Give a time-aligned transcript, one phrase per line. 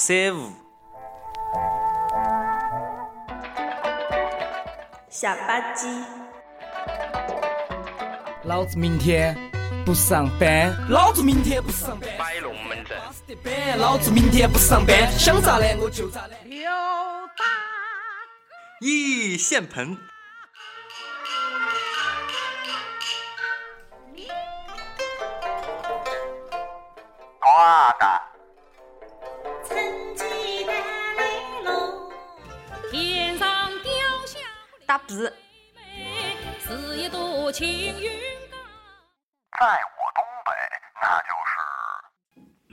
[0.00, 0.50] 尬三胡，
[5.10, 6.02] 下吧唧，
[8.44, 9.36] 老子明天
[9.84, 12.98] 不上班，老子明天不上班，摆龙门阵。
[13.78, 16.30] 老子明天不上班，想咋懒我就咋懒。
[18.80, 19.98] 一现盆，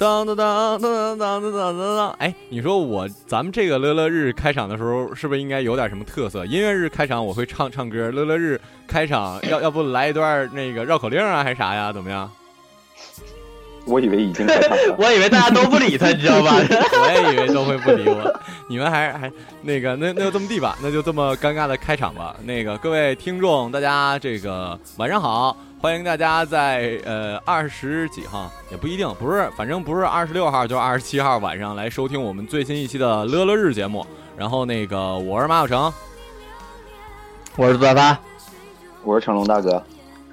[0.00, 2.10] 当当当当当当当当当当！
[2.12, 6.46] 哎，你说我咱们这个乐乐日开场的时候，是不是应该有点什么特色？
[6.46, 11.92] 音乐日开场我会唱唱歌，乐乐日开场要要不来一段那个绕口令啊，还是啥呀？
[11.92, 12.30] 怎么样？
[13.86, 16.52] 我以为已经开场了， 我以为大家都不理他，你知道吧？
[16.56, 19.32] 我也以为都会不理我，你们还还
[19.62, 22.36] 那个那那就这么地吧，那就这么尴尬的开场吧。
[22.44, 34.06] 那个各位听众，大家这个晚上好，欢迎大家在呃二十几号也不一定，不是，反正不是二十六号，就是二十七号晚上来收听我们最新一期的乐乐日节目。
[34.36, 35.92] 然后那个我是马小成，
[37.56, 38.18] 我是大发，
[39.04, 39.82] 我是成龙大哥。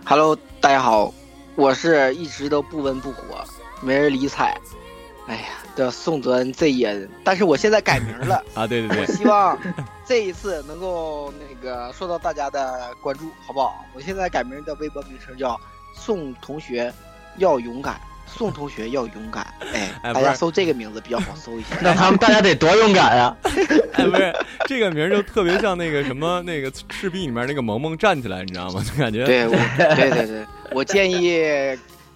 [0.05, 1.13] Hello，大家好，
[1.57, 3.43] 我是一直都不温不火，
[3.81, 4.55] 没人理睬，
[5.27, 5.41] 哎呀
[5.75, 9.57] 的宋泽恩 ZN，，但是我现在改名了啊，对对对，我希望
[10.05, 13.83] 这一次能够那个受到大家的关注，好不好？
[13.95, 15.59] 我现在改名的微博名称叫
[15.95, 16.93] 宋同学
[17.37, 21.75] 要勇敢，宋同学要勇敢，哎，哎 大家搜这个名字比较好搜一下。
[21.81, 23.35] 那他们大家得多勇敢啊！
[23.93, 24.31] 哎，不是
[24.67, 28.83] 这个名儿就特别像那个什么那个赤壁里面那个萌萌站起来，你知道吗？
[28.83, 29.55] 就感觉对，我
[29.95, 30.45] 对对对，
[30.75, 31.43] 我建议，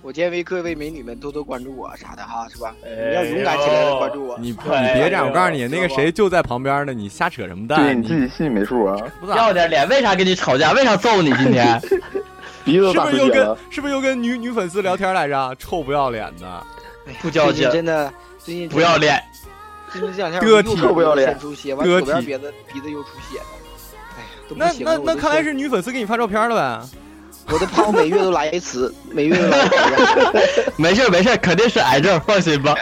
[0.02, 2.76] 我建议各位美女们多多关注我啥的哈，是吧？
[2.84, 4.38] 你要勇敢起来的关注我。
[4.40, 4.54] 你你
[4.94, 8.02] 别这样，我告诉你，那个谁就在旁边呢，你瞎扯什么蛋对蛋？
[8.02, 8.98] 你自己心里没数啊？
[9.20, 10.74] 不要点脸，为啥跟你吵架？
[10.74, 11.32] 为啥揍你？
[11.34, 11.80] 今天
[12.66, 13.58] 鼻子都打是不是又跟。
[13.70, 15.56] 是不是又跟女女粉丝聊天来着？
[15.58, 16.64] 臭不要脸的！
[17.22, 18.98] 不较劲最近真的，最近不要。
[18.98, 19.22] 脸，
[19.92, 23.46] 最近这两天右手不要脸先出血，完得左边鼻子鼻子又出血了。
[24.18, 26.88] 哎呀，那那那看来是女粉丝给你发照片了呗？
[27.48, 30.74] 我都怕我每月都来一次，每月都来一次。
[30.78, 32.76] 没事没事，肯定是癌症，放心吧。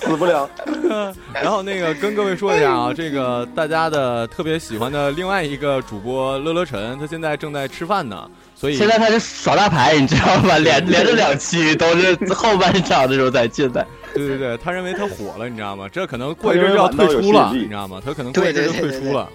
[0.00, 0.48] 死不了。
[1.32, 10.58] 然后那个跟各位说一下啊，这个大家的特别喜欢的另外一个主播乐乐晨，他现在正在吃饭呢，所以现在他是耍大牌，你知道吗？
[10.58, 13.86] 连连着两期都是后半场的时候才进来。
[14.14, 15.88] 对对对，他认为他火了，你知道吗？
[15.90, 18.00] 这可能过一阵就要退出了，你知道吗？
[18.04, 19.28] 他可能过一阵就退出了。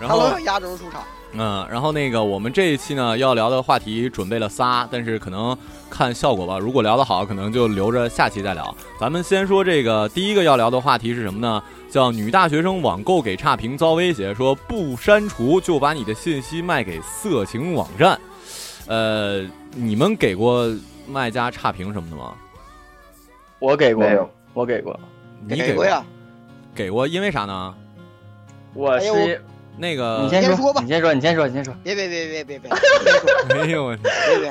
[0.00, 1.02] 然后他老想压轴出场。
[1.40, 5.56] 嗯，然后那个我们这一期呢要聊的话题准备了仨，但是可能
[5.88, 6.58] 看效果吧。
[6.58, 8.74] 如果聊得好，可能就留着下期再聊。
[8.98, 11.62] 咱们先说这个第一个要聊的话题是什么呢？
[11.88, 18.18] 叫女大学生网购给差评遭威胁，说不删除就把你的信息卖给色情网站。
[18.88, 20.68] 呃，你们给过
[21.06, 22.34] 卖家差评什么的吗？
[23.60, 24.98] 我给过没有，我给过，
[25.46, 26.04] 你给给过呀？
[26.74, 27.74] 给过，因为啥呢？
[28.74, 29.40] 我是
[29.78, 31.72] 那个你先先说吧你先说，你先说，你先说。
[31.84, 32.70] 别别别别别别
[33.56, 33.84] 没有！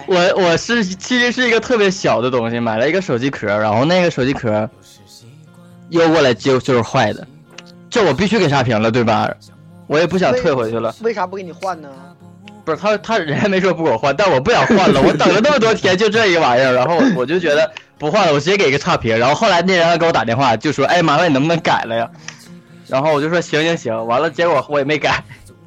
[0.08, 4.70] 我我是其实是一个特别小的东西，买了一个手机壳，然后那个手机壳
[5.90, 7.28] 邮过来就就是坏的，
[7.90, 9.30] 这我必须给差评了，对吧？
[9.88, 10.96] 我也不想退回去了。
[11.02, 11.90] 为啥不给你换呢？
[12.66, 19.18] 不是他他人家没说不给我换，但我不想换了，我等了那么多天就这一个玩意儿，然后我我就觉得不换了，我直接给个差评。
[19.18, 22.10] 然后后来那人还给我打电话，就说：“哎，麻烦你能不能改了呀？”
[22.88, 25.24] 然后我就说：“行行行。”完了，结果我也没改。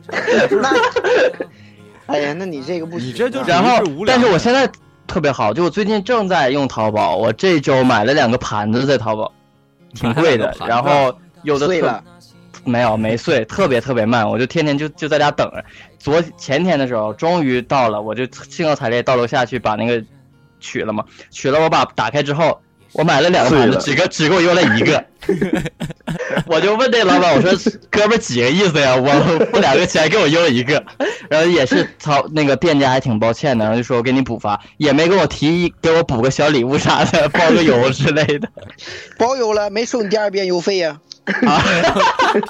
[0.08, 0.70] 那，
[2.14, 3.12] 哎呀，那你这个不行啊。
[3.12, 4.70] 你这就是然后但是我现在
[5.06, 9.32] 特别好，就我最近正在用淘宝，我这周买了两个盘子在淘宝。
[9.92, 11.12] 挺贵的，然后
[11.42, 12.00] 有的碎了
[12.64, 15.64] 没有没碎，特别特别慢，我就天天就就在家等着。
[15.98, 20.00] 昨前天的时候终于到了，我就兴高采烈到楼下去把那个
[20.60, 22.60] 取了嘛，取了我把打开之后，
[22.92, 25.04] 我买了两个盘子，只给只给我邮了一个。
[26.46, 27.52] 我就问这老板，我说
[27.90, 28.94] 哥们儿几个意思呀？
[28.96, 29.08] 我
[29.52, 30.82] 付两个钱给我邮了一个，
[31.28, 38.48] 然后也是操那个店家还挺抱歉的，然后就说我给你补发，也没给我提给我补个小礼物啥的，包个邮之类的。
[39.18, 40.98] 包邮了，没收你第二遍邮费呀、
[41.46, 41.62] 啊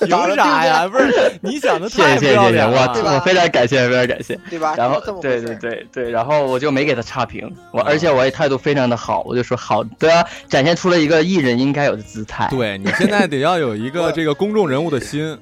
[0.07, 0.87] 有啥呀？
[0.89, 3.15] 不是你想的谢太不要谢谢谢谢，我脸了。
[3.17, 4.39] 我非常感谢，非常感谢。
[4.49, 4.75] 对吧？
[4.77, 12.47] 然后对对对对，然后我就没给他差评，我而且我也态度非常的好，我就说好的，展现出了一个艺人应该有的姿态。
[12.51, 15.37] 对你现在得要有一个这个公众人物的心。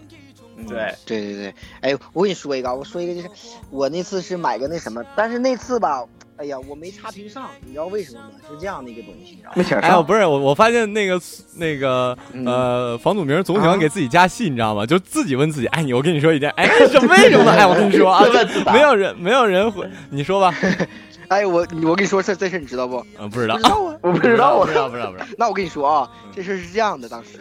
[0.66, 3.28] 对对对对，哎，我跟你说一个啊，我说一个就是，
[3.70, 6.04] 我那次是买个那什么，但是那次吧，
[6.36, 8.30] 哎呀，我没差评上，你知道为什么吗？
[8.50, 9.86] 是这样的一个东西，你知道吗？
[9.86, 11.20] 哎呦，不是我，我发现那个
[11.54, 14.84] 那个嗯呃，房祖名总喜欢给自己加戏，你知道吗？
[14.84, 17.52] 就自己问自己，哎，你我跟你说一件，哎，什么为什么？
[17.52, 18.24] 哎，我跟你说啊
[18.74, 20.52] 没有人没有人会，你说吧，
[21.28, 23.04] 哎，我我跟你说事这事儿你知道不？
[23.18, 23.98] 嗯，不知道不知，道啊。
[24.02, 24.64] 我不知道啊。
[24.64, 25.26] 不知道，不知道，不知道。
[25.36, 27.38] 那我跟你说啊，这事儿是这样的，当时，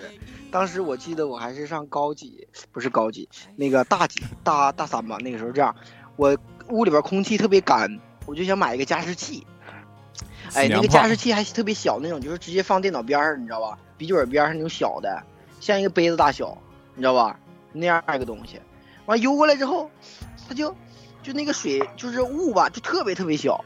[0.51, 5.18] 当时我记得我还是上高几，不是高几，那个大几，大大三吧。
[5.22, 5.74] 那个时候这样，
[6.18, 6.38] 我
[6.69, 9.45] 屋里边空气特别干，我就想买一个加湿器。
[10.54, 13.78] 哎，那个加湿器还特别小那种，就是直接放电脑边儿，你知道吧？
[13.98, 15.24] 笔记本边儿上那种小的，
[15.62, 16.57] 像一个杯子大小，
[16.94, 17.39] 你知道吧？
[17.72, 18.60] 那样一个东西，
[19.06, 19.89] 完邮过来之后，
[20.48, 20.75] 它就
[21.24, 23.63] 就那个水就是雾吧，就特别特别小。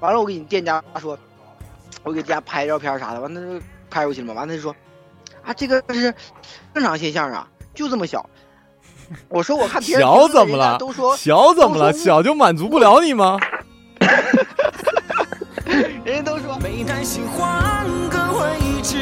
[0.00, 1.18] 完了，我给你店家说，
[2.02, 3.60] 我给店家拍照片啥的，完他就
[3.90, 4.34] 拍过去了嘛。
[4.34, 4.74] 完了他就说，
[5.44, 6.14] 啊，这个是
[6.74, 8.28] 正常现象啊，就这么小。
[9.28, 10.78] 我说我看别人小怎么了？
[10.78, 11.92] 都说小怎么了？
[11.92, 13.38] 小就满足不了你吗？
[16.04, 18.98] 人家都说没耐心换个位置，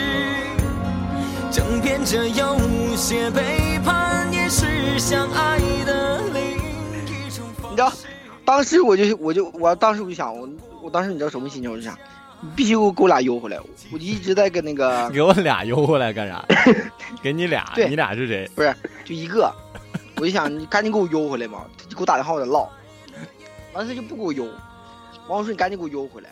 [1.50, 7.92] 争辩着有些背叛，也是相爱的另一种方你知道，
[8.44, 10.48] 当时我就我就我当时我就想，我
[10.84, 11.70] 我当时你知道什么心情？
[11.72, 11.98] 我就想，
[12.42, 13.56] 你必须给我给我俩邮回来。
[13.90, 16.44] 我就一直在跟那个给我俩邮回来干啥？
[17.22, 18.46] 给你俩，你俩是谁？
[18.54, 19.50] 不是就一个，
[20.16, 21.64] 我就想你赶紧给我邮回来嘛。
[21.78, 22.68] 他就给我打电话，我得唠，
[23.72, 24.44] 完了他就不给我邮。
[25.26, 26.28] 完我说你赶紧给我邮回来，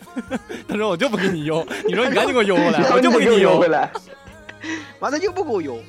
[0.67, 3.67] 他说我就不给你邮，你说你赶紧给我邮回来， 我就不给你邮回。
[3.69, 3.91] 来。
[4.99, 5.79] 完他就不给我邮。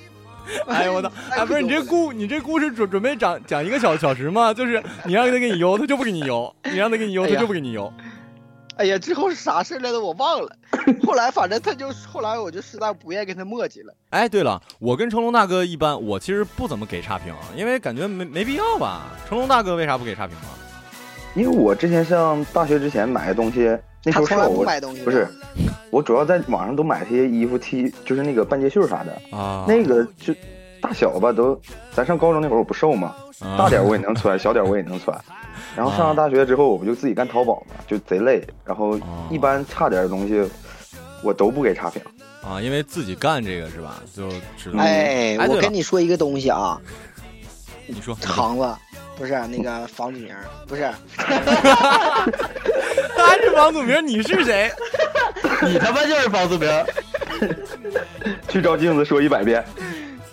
[0.68, 1.10] 哎呦我操！
[1.30, 4.52] 哎哎，不是你这故你这故事准准备讲讲一个小小时吗？
[4.52, 7.90] 就是你让他给你邮，他就不给你邮；你让他给你邮，他就不给你邮。
[7.98, 8.04] 哎
[8.82, 10.48] 呀，之后是啥事来的我忘了。
[11.06, 13.94] 后来反正他就后来我就实在不愿意跟他磨叽了。
[14.10, 19.12] 哎，对了，我跟成龙大哥一般，我其实不怎么给差评，因为感觉没没必要吧。
[19.28, 20.58] 成龙大哥为啥不给差评啊？
[21.36, 25.28] 因为我之前上大学之前买的东西，那时候是我买东西，不是，
[25.90, 30.34] 我主要在网上都买些衣服 T，就是那个半截袖啥的，啊，那个就
[30.80, 31.60] 大小吧都，
[31.92, 35.18] 咱上高中那会儿我不瘦嘛，啊大点我也能穿，小点我也能穿。
[35.76, 38.46] 然后上了大学之后，我不就自己干淘宝嘛，就贼累。
[38.64, 38.98] 然后
[39.30, 40.48] 一般差点的东西，
[41.22, 42.00] 我都不给差评。
[42.42, 44.02] 啊，因为自己干这个是吧？
[44.14, 44.78] 就知道。
[44.78, 46.80] 哎，我跟你说一个东西啊，
[47.86, 48.74] 你说，肠子
[49.16, 50.34] 不是那个房祖名，
[50.66, 50.90] 不是
[53.16, 54.70] 他是房祖名，你是谁？
[55.62, 56.68] 你他妈就是房祖名。
[58.48, 59.64] 去照镜子说一百遍。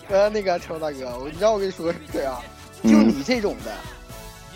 [0.09, 2.41] 呃那个成大哥，我你知道我跟你说个事儿啊，
[2.83, 3.71] 就嗯你这种的，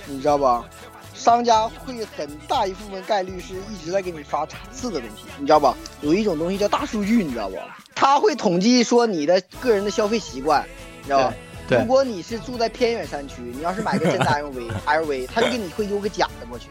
[0.05, 0.65] 你知道吧？
[1.13, 5.75] 商家会很大一部分概率是一直在给你发场次的东西，你知道吧？
[6.01, 7.55] 有一种东西叫大数据，你知道不？
[7.95, 10.65] 他会统计说你的个人的消费习惯，
[11.01, 11.33] 你知道吧？
[11.69, 16.67] 如果你是住在偏远山区，你要是买个真的 LV LV，他就给你会邮个假的过去，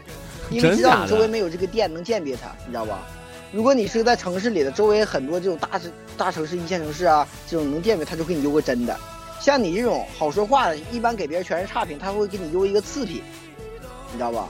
[0.49, 2.99] 因为知道你周围没有这个店能鉴别它，你知道吧？
[3.51, 8.97] 如果你是在城市里的，周围很多这种大城大城市、一线城市啊，这种能鉴别，他就给你邮个真的。
[9.39, 13.21] 像你这种好说话的，一般给别人全是差评，他会给你邮一个次品，
[14.11, 14.45] 你知道吧？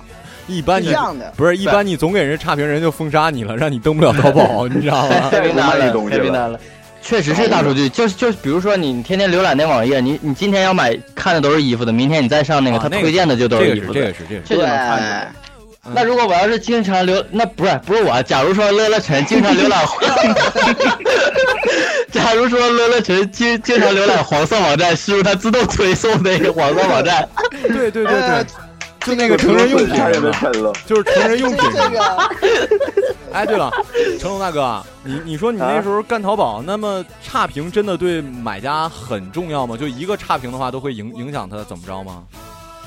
[0.47, 5.29] 一般你这样的不是一般你总给人差评，人就封杀你了，让你登不了淘宝，你知道吗？
[5.31, 6.59] 太为难了， 太为难了。
[7.01, 15.31] 确实是大数据，就是就是，比如说你天天浏览那网页，你你今天要买看的都是衣服的，明天你再上那个，他推荐的就都是衣服的，这个是这个是这就能看出来。
[15.93, 19.85] 那如果我要是经常浏，那不是不是我，假如说乐乐晨经常浏览，
[22.25, 27.29] 假如说乐乐晨经经常浏览黄色网站，是不是它自动推送那个黄色网站？
[27.61, 28.45] 对对对对，
[29.01, 29.89] 就那个成人用品。
[30.87, 31.59] 就是成人用品。
[31.71, 32.29] 这 个
[33.31, 33.71] 哎，对了，
[34.19, 39.77] 成龙大哥啊，你你说你那时候干淘宝，那么差评真的对买家很重要吗？
[39.77, 42.23] 就一个差评的话，都会影影响他怎么着吗？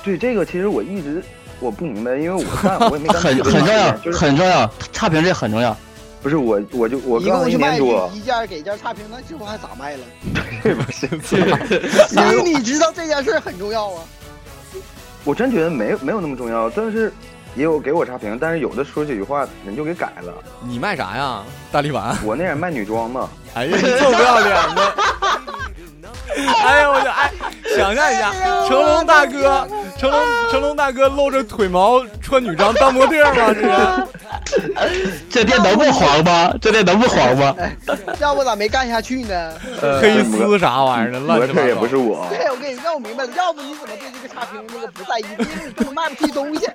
[0.02, 1.22] 对这个，其实我一直
[1.60, 5.76] 我不明白，因为我干我也没干很很重要，就是很重要，差评这很重要。
[6.22, 10.04] 不是我，我就我一刚一共就卖年多，一件给一件差评，那之后还咋卖了？
[10.62, 11.06] 这 不是，
[12.10, 14.02] 因为你知道这件事儿很重要啊。
[15.24, 17.12] 我真觉得没没有那么重要，但是
[17.54, 20.34] 也有给我差评，但是有的说几句话人就给改了。
[20.62, 21.42] 你卖啥呀？
[21.70, 22.16] 大力丸？
[22.24, 23.28] 我那也卖女装嘛。
[23.54, 24.94] 哎呀，你臭不要脸的！
[26.64, 27.30] 哎呀，我就哎，
[27.76, 28.32] 想象一下，
[28.66, 29.66] 成龙大哥，
[29.98, 34.06] 成龙成龙大哥露着腿毛穿女装当模特吗？
[34.44, 36.52] 这是这店能不黄吗？
[36.60, 37.54] 这店能不黄吗？
[38.20, 39.52] 要不咋没干下去呢？
[40.00, 41.80] 黑丝啥玩意儿的，乱模特也七八糟。
[41.80, 45.24] 不是我，对，我跟你让我明白了，要不你怎么对这个差评那个不在意？
[45.38, 46.68] 因为你根本卖不出东西，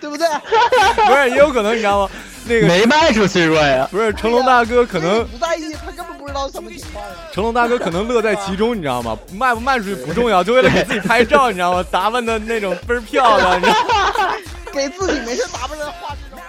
[0.00, 0.26] 对不对？
[1.06, 2.10] 不是，也有可能你知道吗？
[2.49, 3.87] 那个没卖出去过呀。
[3.91, 7.11] 不是成龙大哥可能不在意，他根本不知道什么情况啊。
[7.33, 9.17] 成龙大哥可能乐在其中，你知道吗？
[9.33, 11.83] 卖不卖出去不重要，就为了给自己拍照，你知道吗？
[11.91, 14.35] 打扮的那种倍儿漂亮，你知道吗？
[14.73, 16.45] 给自己没事打扮成花枝招展。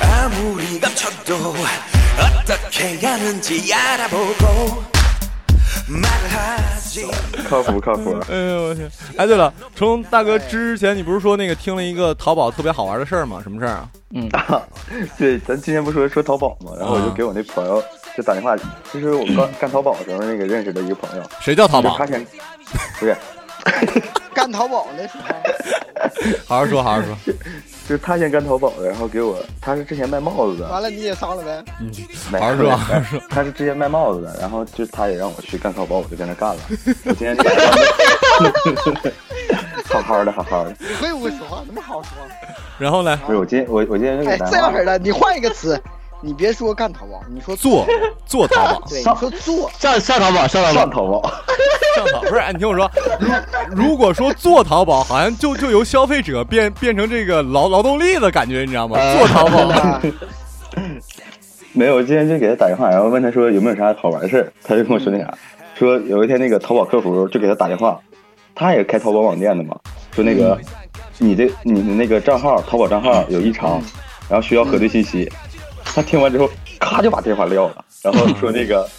[0.00, 1.54] 아무리 감춰도
[2.18, 4.97] 어떻게 가는지 알아보고 말을 하지
[7.49, 8.15] 靠谱靠谱。
[8.29, 8.89] 哎呦我天！
[9.17, 13.39] 哎，对了，成龙大哥之前你不是说那个听了一个淘宝特别好玩的事儿吗？
[13.41, 13.89] 什么事儿啊？
[14.13, 14.29] 嗯，
[15.17, 17.83] 对，咱今天不说说淘宝嘛，然后我就给我那朋友
[18.15, 18.55] 就打电话，
[18.93, 21.97] 就是我刚干淘宝的时候那个认识的一个朋友，谁叫淘宝？
[21.97, 22.25] 他先
[22.99, 23.15] 不是，
[24.33, 25.23] 干淘宝的时候，
[26.47, 27.15] 好好说，好好说。
[27.89, 31.63] 就是他先干淘宝的，然后给我，他是之前卖帽子的，完了你也上了呗？
[31.81, 31.89] 嗯，
[32.31, 33.19] 没好好说，好好说。
[33.31, 36.57] 他是之前卖帽子的，然后就他也让我去干淘宝，我就跟他干了。
[37.05, 37.43] 我今天就
[39.89, 40.75] 好好的，好好的。
[40.77, 41.63] 你会不会说话？
[41.67, 42.11] 那么好说？
[42.77, 43.19] 然后呢？
[43.25, 45.81] 不是我今天我我今天就给哎，他打电话，这样式的，你换一个词，
[46.21, 47.85] 你别说干淘宝，你说做
[48.25, 51.21] 做淘宝，对， 你说做上上淘宝，上淘宝上宝，淘宝，
[51.95, 52.35] 上淘不是？
[52.35, 52.91] 哎，你听我说，
[53.71, 58.97] 如如果说做淘宝，好像就就由消费者变变成这个劳劳动力的感觉，你知道吗？
[59.13, 60.01] 做淘宝，啊，
[61.73, 65.33] 没有，我今天就给他打电话，然后问他说有没有啥好玩的事儿，他就跟我说那啥，
[65.75, 67.97] 说有一天那个淘宝客服就给他打电话，
[68.53, 69.77] 他也开淘宝网店的嘛，
[70.11, 70.59] 说那个、
[71.17, 73.81] 你这你的那个账号淘宝账号有异常，
[74.27, 75.31] 然后需要核对信息。
[75.95, 78.89] 他听完之后，咔就把电话撂了，然后说那个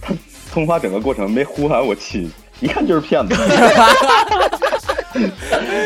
[0.00, 0.14] 他
[0.52, 2.30] 通话整个过程没呼喊我亲，
[2.60, 3.34] 一看就是骗子。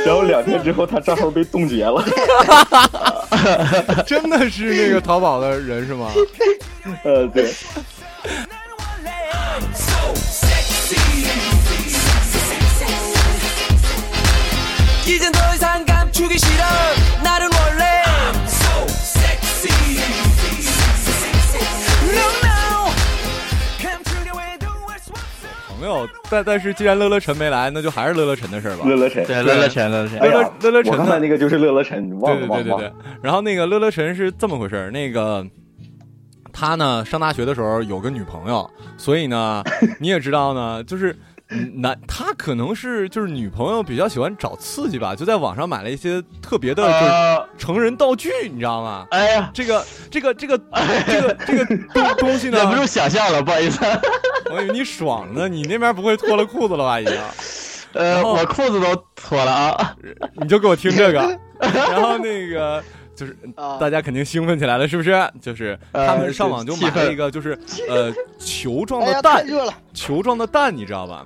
[0.07, 2.03] 然后两天之后，他账号被冻结了。
[4.07, 6.11] 真的是那个淘宝的人是吗？
[7.05, 7.53] 呃，对。
[25.79, 28.85] 朋友，但但是既然乐乐晨没来，那就还是乐乐晨的事儿吧。
[28.87, 32.93] 乐乐晨，对，乐乐晨，乐乐晨乐乐乐乐晨的那个就是乐乐晨，对对对对对。
[33.23, 35.47] 然后那个乐乐晨是这么回事儿，那个
[36.53, 39.63] 他呢上大学的时候有个女朋友，所以呢
[40.01, 41.17] 你也知道呢，就是。
[41.51, 49.07] 嗯男他可能是就是女朋友比较喜欢找刺激吧，就在网上买了一些特别的，就是呃，成人道具，你知道吗？
[49.11, 50.59] 哎呀，这个这个这个
[51.07, 51.65] 这个 这个
[51.95, 53.81] 东东西呢忍，不住想象了，不好意思。
[54.53, 57.01] 我以为你爽呢，你那边不会脱了裤子了吧？
[57.01, 57.17] 已经，
[57.95, 59.97] 呃，我裤子都脱了啊。
[60.35, 62.83] 你就给我听这个， 然后那个
[63.17, 65.11] 就是啊大家肯定兴奋起来了，是不是？
[65.41, 69.45] 就是他们呃上网就买了一个，就是呃球状的蛋
[69.95, 71.25] 球状的蛋，你知道吧？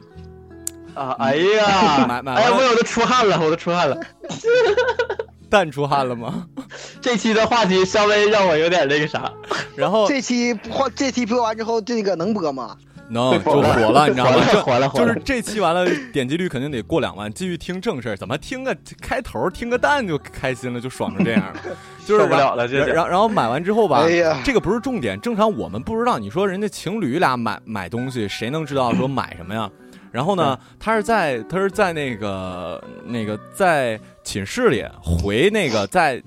[0.95, 3.97] 啊，哎呀，买买哎呀，完了我都出汗了，我都出汗了。
[5.49, 6.47] 蛋出汗了吗？
[7.01, 9.31] 这期的话题稍微让我有点那个啥。
[9.77, 12.77] 然后这期播这期播完之后，这个能播吗？
[13.09, 14.43] 能就火了，你知道吗？
[14.51, 17.31] 这火了火了就是这期完了，点击率肯定得过两万。
[17.31, 21.61] 继续听正事儿，怎么听个开头听个蛋就开心了，就爽成这样了，
[22.07, 26.19] 就是受不了了这是然然然后买完之后吧，哎呀这个不是重点，正常我们不知道。
[26.19, 29.69] 你说人家情侣俩买买东西，谁能知道说买什么呀？
[30.13, 36.23] 然后呢，他是在他是在那个那个在寝室里回那个在。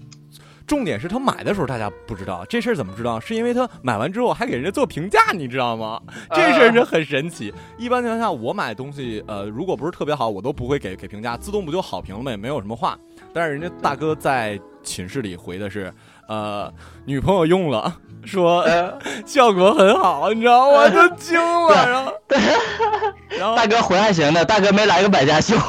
[0.68, 3.20] 重点是他买的时候大家不知道这事儿怎么知道？
[3.20, 6.02] 是因为他买完之后还给人家做评价，你知道吗？
[6.34, 7.54] 这事儿是很神奇。
[7.78, 12.32] 一般情况下，我买东西，呃，如果不是特别好，我都不会给给评价，自动不就好评了吗？
[12.32, 12.98] 也没有什么话。
[13.32, 15.94] 但是人家大哥在寝室里回的是，
[16.28, 16.72] 呃，
[17.06, 20.78] 女朋友用了， 说呃 效果很好，你知道吗？
[20.78, 22.14] 我都惊了，然后，
[23.30, 25.56] 然后大哥回还行的，大哥没来个百家秀。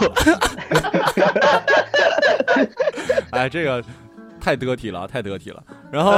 [3.31, 3.83] 哎，这个
[4.41, 5.63] 太得体了，太得体了。
[5.91, 6.13] 然后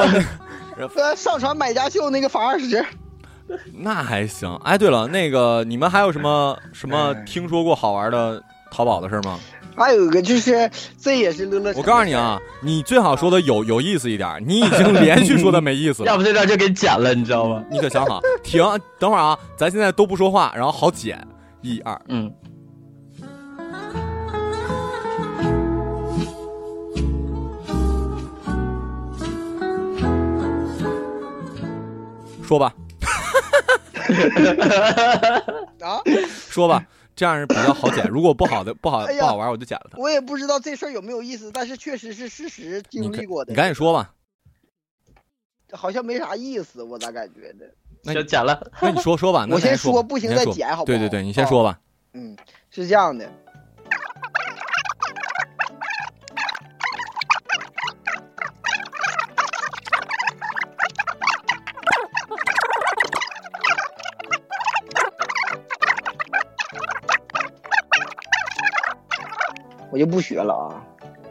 [0.97, 2.85] 呃，上传买家秀那个罚二十，
[3.75, 4.55] 那还行。
[4.65, 8.41] 哎，对了，那个你们还有什么什么哎听说过好玩的
[8.71, 9.39] 淘宝的事儿吗？
[9.79, 10.69] 还有一个就是，
[11.01, 11.73] 这也是乐乐。
[11.77, 16.09] 我告诉你啊，你最好说的有有意思一点，你已经连续说的没意思了。
[16.09, 17.63] 要不这段就给剪了，你知道吗？
[17.71, 18.63] 你可想好，停，
[18.99, 21.27] 等会儿啊，咱现在都不说话，然后好剪，
[21.63, 22.33] 一二，嗯。
[32.43, 32.73] 说吧，
[35.83, 36.01] 啊，
[36.49, 36.83] 说吧，
[37.19, 38.07] 这样是比较好剪。
[38.09, 39.99] 如果不好的不好哎不好玩，我就剪了它。
[39.99, 43.51] 我也不知道这事儿有没有意思，但是确实是事实经历过的。
[43.53, 44.15] 你赶紧说吧。
[45.73, 47.67] 好像没啥意思，我咋感觉的？
[48.05, 48.71] 那就剪了。
[48.81, 50.85] 那你说说吧，那我先说，不行再剪，好不好？
[50.85, 51.81] 对对对，你先说吧。
[52.13, 52.37] 嗯，
[52.71, 53.29] 是这样的。
[69.91, 70.83] 我就不学了啊，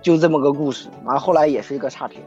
[0.02, 0.88] 就这么个故事。
[1.04, 2.22] 完了后来也是一个差评。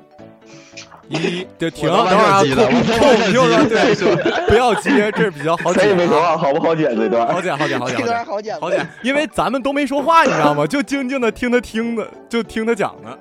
[1.09, 7.27] 一， 就停，我等会儿啊，他妈着急了空我他妈着急空听了着，对， 不要急，这是比较好谁也剪啊，没说话，好不好剪这段？
[7.27, 10.65] 好剪，好剪，好剪，这段好好剪，好剪，因为咱们都没说话，你知道吗？
[10.67, 13.19] 就静静的听他听的，就听他讲呢。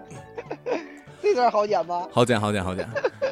[1.21, 2.03] 这段好剪吗？
[2.11, 2.87] 好剪，好剪，好剪。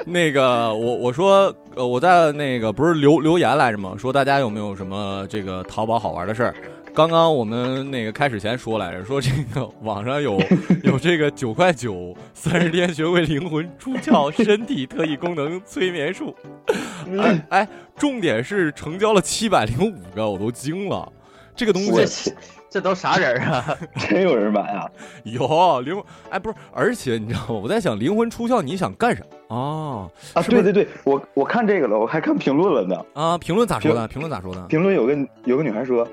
[0.05, 3.93] 那个，我我说，呃，我在那个不是留留言来着吗？
[3.97, 6.55] 说大家有没有什么这个淘宝好玩的事儿？
[6.97, 10.41] 刚刚我们那个开始前说来着，说这个网上有
[10.83, 16.35] 有这个九块九三十天学会灵魂出窍身体特异功能催眠术，
[17.21, 21.07] 哎哎，重点是成交了七百零五个，我都惊了。
[21.55, 22.33] 这个东西
[22.67, 23.77] 这都啥人啊？
[24.09, 24.89] 真有人买啊！
[25.23, 27.59] 有灵魂，哎，不是，而且你知道吗？
[27.61, 29.23] 我在想灵魂出窍，你想干啥
[29.55, 30.09] 啊？
[30.33, 33.05] 啊，对对对，我我看这个了，我还看评论了呢。
[33.13, 34.07] 啊，评论咋说的？
[34.07, 34.61] 评论咋说的？
[34.63, 36.07] 评论有个有个女孩说，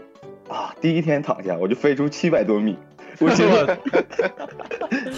[0.48, 2.76] 啊，第一天躺下我就飞出七百多米，
[3.18, 3.78] 我寻思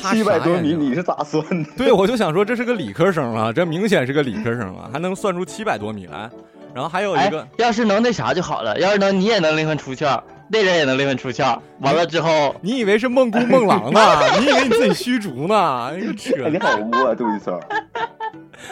[0.02, 1.68] 他七百多米你是咋算的？
[1.76, 6.30] 对，我就想说这是个理科生啊，这明显是个理科生啊，还能算出七百多米来。
[6.74, 14.00] 然后还有一哎个，，要是能那啥就好了，要是能你也能灵魂出窍，那人也能灵魂出窍，完了之后，你以为是梦姑梦郎呢？
[14.38, 15.88] 你以为你自己虚竹呢？
[15.90, 16.50] 哎呦扯哎，！
[16.50, 17.58] 你好污啊，杜一生。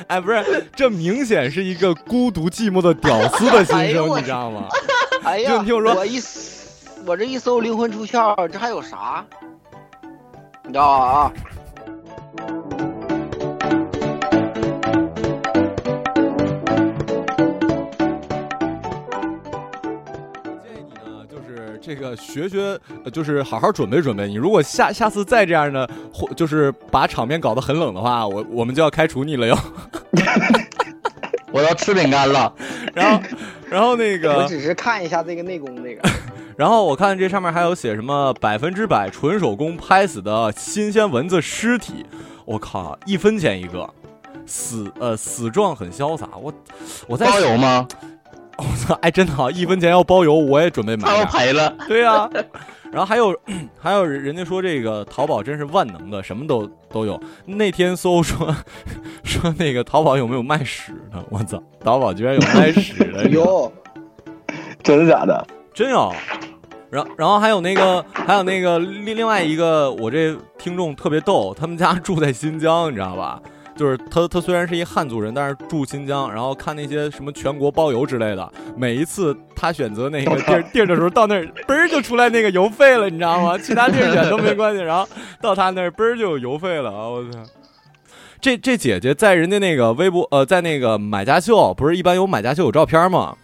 [0.07, 4.69] 哎，不是，这明显是一个孤独寂寞的屌丝的心声，哎你知道吗？
[5.25, 6.21] 哎呀，就你听我说我一
[7.07, 9.25] 我这一搜灵魂出窍，这还有啥？
[10.63, 11.33] 你知道啊？
[20.63, 24.29] 建议你呢，就是这个学学，呃就是好好准备准备。
[24.29, 29.57] 你如果下下次再这样呢，或就是把场面搞得很冷的话，我我们就要开除你了哟。
[31.51, 32.53] 我要吃饼干了。
[32.93, 33.23] 然后，
[33.75, 36.09] 然后那个，我只是看一下这个内功那个。
[36.57, 42.07] 然后我看这上面还有写什么百分之百纯手工拍死的新鲜蚊子尸体，
[42.45, 43.91] 我靠，一分钱一个，
[44.47, 46.29] 死呃死状很潇洒。
[46.41, 46.55] 我
[47.09, 47.85] 我在包邮吗？
[48.59, 51.25] 我操，哎，真的好，一分钱要包邮，我也准备买他要。
[51.25, 51.77] 赔了。
[51.89, 52.31] 对呀、
[52.95, 53.37] 然后还有
[53.77, 57.21] 还有人家说这个淘宝真是万能的，什么都都有。
[57.45, 58.55] 那天搜说
[59.25, 61.23] 说那个淘宝有没有卖屎的？
[61.29, 63.73] 我操，淘宝居然有卖屎的， 有，
[64.85, 65.45] 真的假的？
[65.75, 66.13] 真有。
[66.89, 73.43] 然然后还有那个还有那个另另外一个，我这听众特别逗，他们家住在新疆，你知道吧？
[73.77, 78.53] 就是他，他虽然是一汉族人，但是住新疆，然后看那些什么全国包邮之类的。
[78.77, 83.59] 每一次他选择那个地儿 地儿的时候，到那儿嘣儿就出来那个邮费了，你知道吗？
[83.59, 85.09] 其他地儿选都没关系，然后
[85.41, 87.09] 到他那儿嘣儿就有邮费了啊！
[87.09, 87.39] 我操！
[88.41, 93.35] 这这姐姐在人家那个微博呃，在那个买家秀，不是一般有买家秀有照片吗？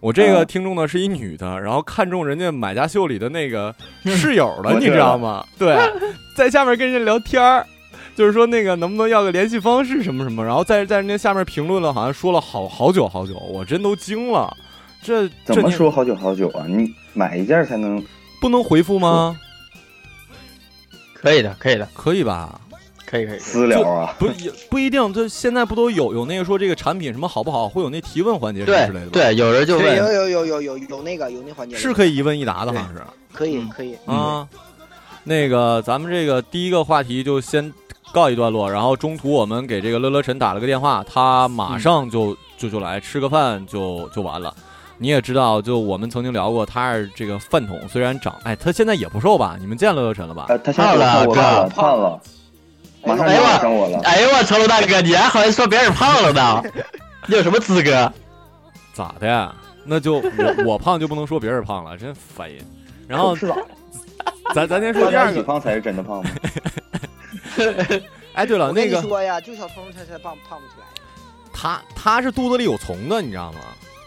[0.00, 3.74] 我这个嗯听众呢是一女的，然后看中人家买家秀里的那个
[4.06, 5.44] 室友了，你知道吗？
[5.58, 5.76] 对，
[6.36, 7.66] 在下面跟人家聊天儿，
[8.18, 14.52] 就是说那个能不能要个联系方式什么什么，然后在在人家下面评论了，好像说了好好久好久，我真都惊了。
[15.00, 16.66] 这怎么说好久好久啊？
[16.66, 18.04] 你买一件才能
[18.40, 19.38] 不能回复吗？
[21.14, 22.60] 可以的，可以的，可以吧？
[23.06, 23.38] 可以可以。
[23.38, 24.12] 私聊啊？
[24.18, 24.28] 不
[24.68, 29.10] 不一定，就现在不都有有那个说这个产品什么好不好，会有那提问环节什么之类的吗？
[29.12, 33.00] 对，有人就有问，有有有有有那个有那环节是可以一问一答的，好像是。
[33.32, 33.94] 可以可以。
[34.06, 34.48] 啊，
[35.22, 37.72] 那个咱们这个第一个话题就先
[38.12, 44.54] 告一段落，然后中途我们给这个乐乐晨打了个电话，他马上就、就就来吃个饭就就完了。
[44.96, 49.56] 你也知道，就我们曾经聊过，他是这个饭桶，虽然长，哎，他现在也不瘦吧？
[49.60, 50.46] 你们见乐乐晨了吧？
[50.48, 52.20] 呃，他现在给我看我看了，胖了，
[53.04, 54.00] 马上就要上我了。
[54.00, 56.62] 哎呦我成龙大哥，你还好意思说别人胖了呢？
[57.26, 58.12] 你有什么资格？
[58.92, 59.54] 咋的呀？
[59.84, 62.58] 那就我 我胖就不能说别人胖了，真烦人。
[63.06, 63.54] 然后是咋？
[64.54, 66.30] 咱咱先说大第二个， 胖才是真的胖吗？
[68.34, 70.86] 哎，对了，那个说呀，就小聪他才胖胖不起来，
[71.52, 73.60] 他他是肚子里有虫的，你知道吗？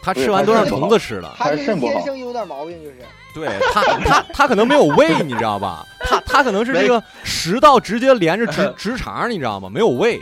[0.03, 1.35] 他吃完都让虫子吃了。
[1.37, 2.97] 他是天生有点毛病，就是。
[3.33, 5.85] 对他，他他可能没有胃，你知道吧？
[5.99, 9.69] 他他可能是这个食道直接连着直 直肠，你知道吗？
[9.69, 10.21] 没有胃，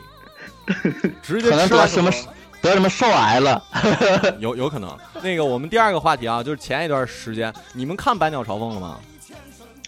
[1.23, 2.11] 直接可能吃完什么
[2.61, 3.63] 得什么受癌了。
[4.39, 4.95] 有有可能。
[5.23, 8.99] 那个我们第二个话题啊，就是前一段时间你们看《百鸟朝凤》了吗？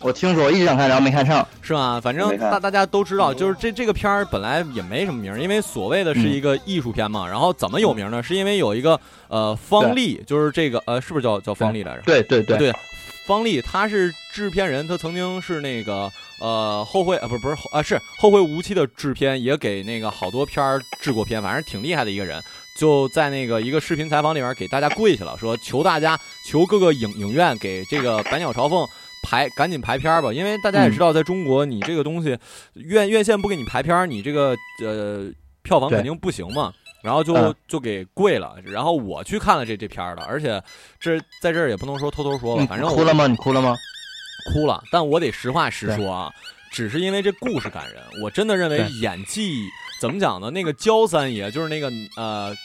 [0.01, 1.47] 我听说，我一直想看，然后没看上。
[1.61, 1.99] 是吗？
[2.01, 7.27] 反正大大家都知道，就是这这个片儿本来也没什么名儿，因为所谓的是一个艺术片嘛。
[7.27, 8.21] 然后怎么有名呢？
[8.21, 12.01] 是因为有一个呃方丽，就是这个呃是不是叫叫方丽来着？
[12.03, 12.73] 对对对对，
[13.27, 16.09] 方丽他是制片人，他曾经是那个
[16.39, 22.41] 呃后会啊不是不是啊是后会无期的制片，也给那个好多片儿制过片，反正挺厉害的一个人。
[22.73, 28.85] 就在那个一个视频采访里面给大家跪下了，说求大家求各个影影院给这个《百鸟朝凤》
[29.23, 32.37] 排赶紧排片儿吧，因为大家也知道，在中国你这个东西
[32.73, 35.31] 院院线不给你排片儿，你这个呃
[35.63, 36.73] 票房肯定不行嘛。
[37.03, 40.61] 然后就嗯就给跪了，然后我去看了这这片儿了，而且
[40.99, 43.25] 这在这儿也不能说偷偷说吧，反正我哭了吗？
[43.25, 43.75] 你哭了吗？
[44.53, 46.31] 哭了，但我得实话实说啊，
[46.71, 49.63] 只是因为这故事感人，我真的认为演技
[49.99, 50.51] 怎么讲呢？
[50.51, 52.55] 那个焦三爷就是那个呃，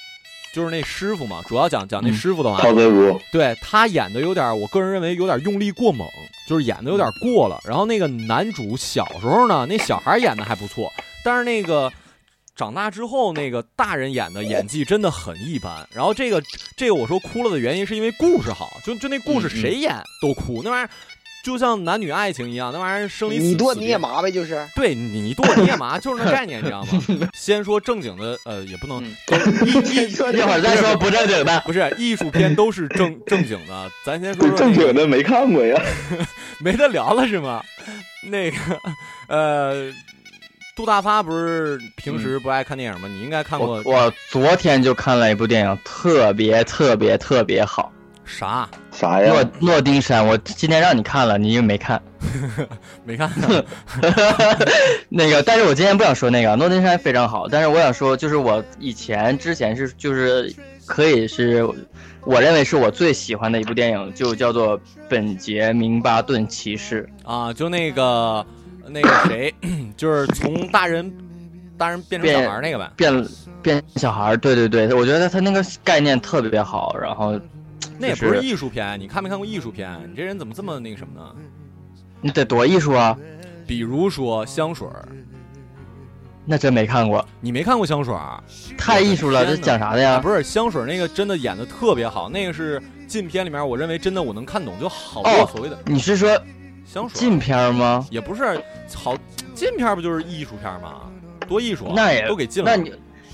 [0.54, 6.08] 就是那师傅嘛，主要讲讲那嗯师傅的话，陶泽如，对他演的有点，我个人认为有点用力过猛，
[6.48, 7.60] 就是演的有点过了。
[7.64, 10.92] 然后那个男主小时候呢，那小孩演的还不错，
[11.24, 11.92] 但是那个。
[12.58, 15.86] 长大之后，那个大人演的演技真的很一般。
[15.92, 16.42] 然后这个
[16.74, 20.88] 这个我说哭了的原因是因为故事好，就就那故事谁演都哭，那玩意儿
[21.46, 24.66] 就像男女爱情一样，那玩意儿生离死你你也麻呗，就是。
[24.74, 27.00] 对你你剁你也麻，就是那概念，你知道吗？
[27.34, 31.60] 先说正经的，呃，也不能 一会儿再说不正经的。
[31.64, 35.80] 不是艺术片都是正 正经的，咱先说说正经的没看过呀。
[36.58, 37.62] 没得聊了是吗？
[38.24, 38.56] 那个
[39.28, 39.92] 呃，
[40.74, 43.06] 杜大发不是平时不爱看电影吗？
[43.06, 47.92] 你应该看过我我昨天就看了一部电影，特别特别特别好，
[48.26, 48.68] 啥？
[48.90, 49.32] 啥呀？
[49.32, 50.26] 诺诺丁山。
[50.26, 52.00] 我今天让你看了，你又没看。
[53.04, 53.30] 没看？
[55.08, 60.52] 那个，但是我今天不想说那个诺丁山非常好，但是我想说，就是我以前之前是就是
[60.84, 61.64] 可以是，
[62.24, 64.76] 我认为是我最喜欢的一部电影，就叫做
[65.08, 68.44] 《本杰明巴顿骑士啊，就那个
[68.88, 69.54] 那个谁，
[69.96, 71.10] 就是从大人
[71.78, 72.90] 大人变成小孩那个吧》，。
[72.96, 73.26] 变
[73.62, 74.36] 变小孩。
[74.36, 77.38] 对对对，我觉得他那个概念特别好，然后
[77.98, 79.98] 那也不是是艺术片，你看没看过艺术片？
[80.10, 81.34] 你这人怎么这么那个什么呢？
[82.20, 83.16] 你得多艺术啊！
[83.66, 85.08] 比如说香水儿，
[86.44, 88.42] 那真没看过，你没看过香水儿？
[88.78, 90.18] 太艺术了，这讲啥的呀？
[90.18, 96.30] 不是香水儿那个真的演的特别好，那个是禁片里面我认为真的我能看懂，就好多哦所谓的你是说
[96.84, 98.06] 香水禁片吗？
[98.10, 98.60] 也不是
[98.94, 99.16] 好
[99.54, 101.02] 禁片不就是艺术片吗？
[101.48, 102.70] 多艺术啊，那也都给禁了。
[102.70, 102.92] 那你，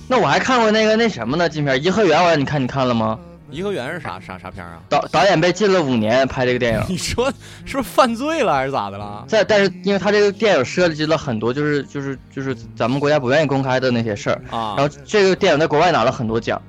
[0.08, 1.48] 那我还看过那个那什么呢？
[1.48, 3.18] 禁片《颐和园》，我让你看，你看了吗？
[3.52, 4.80] 颐和园是啥啥啥片啊？
[4.88, 6.84] 导导演被禁了五年拍这个电影。
[6.88, 7.30] 你说
[7.64, 9.24] 是不是犯罪了还是咋的了？
[9.28, 16.60] 在，但是因为他这个电影涉及了很多，就是就是就是咱们国家不愿意公开的那些事儿，啊，然后这个电影在国外拿了很多奖。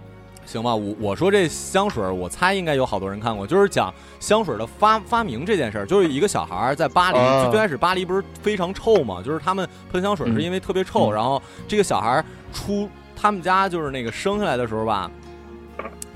[0.46, 7.18] 行吧，我我说这香水，我猜应该有好多人看过，就是讲香水的发发明这件事儿，就是一个小孩儿在巴黎，
[7.50, 15.10] 最开始巴黎不是非常臭嘛，就是他们喷香水是因为特别臭，嗯然后这个小孩儿出他们家就是那个生下来的时候吧，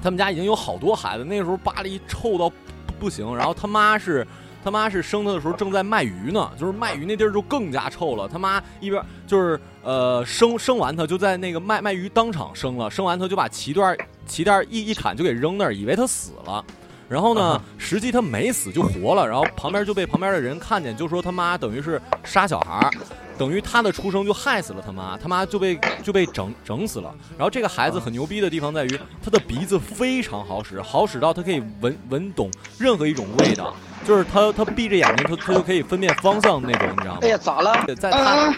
[0.02, 2.56] 他们家已经有好多孩子，那时候巴黎臭到不
[3.00, 4.26] 不行，然后他妈是。
[4.64, 8.28] 他妈是生他的时候正在卖鱼呢，就是卖鱼那地儿就更加臭了。
[8.28, 16.66] 他妈一边就是呃生生完他就在那个卖卖鱼当场生了，生完他就把脐带脐带一一砍就给扔那儿，以为他死了。
[17.08, 19.26] 然后呢啊，实际他没死就活了。
[19.26, 22.92] 然后旁边就被旁边的人看见，就说他妈等于是杀小孩儿，
[23.38, 27.14] 等于他的出生就害死了他妈，他妈就被就被整整死了。
[27.38, 37.28] 然后这个孩子很牛逼的地方在于，他的鼻子非常好使，好使到他可以闻闻懂任何一种味道，就是他他闭着眼睛，他他就可以分辨方向那种，你知道吗哎？
[37.30, 37.86] 呀，咋了？
[37.96, 38.56] 在他啊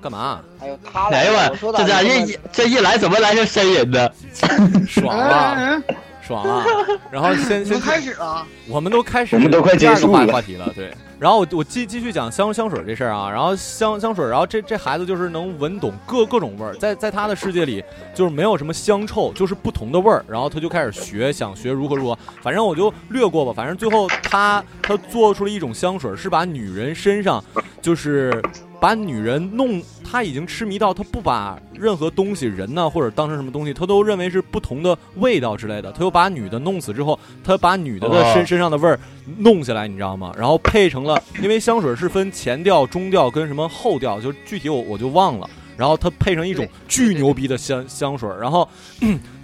[0.00, 0.40] 干嘛？
[0.60, 4.14] 哎呦，他来了，哎呦我这家这一这一来怎么来就呻吟的？
[4.86, 5.82] 爽了，
[6.20, 6.64] 爽了。
[7.10, 8.46] 然后先先开始了。
[8.68, 10.92] 我们都开始，我们都快第二话结束了话题了，对。
[11.22, 17.80] 然后我我继继续讲香香水这事儿啊，然后香香水，然后这这孩子就是能闻懂各各种味儿，在在他的世界里
[18.12, 27.40] 就是没有什么香臭，就是不同的味儿，然后他就开始学，想学如何如何，反正我就略过吧，反正最后他他做出了一种香水，是把女人身上
[27.80, 28.42] 就是
[28.80, 35.92] 把女人弄，他已经痴迷到他不把任何东西人呢或者当成什么东西，他都认为是不同的味道之类的。
[35.92, 38.98] 他又把女的弄死之后，他把女的的身身上的味儿
[39.38, 40.32] 弄下来，你知道吗？
[40.36, 45.48] 然后配成了，因为香水是分前调、中调跟什么后调，就具体我我就忘了。
[45.76, 48.68] 然后他配成一种巨牛逼的香香水儿，然后。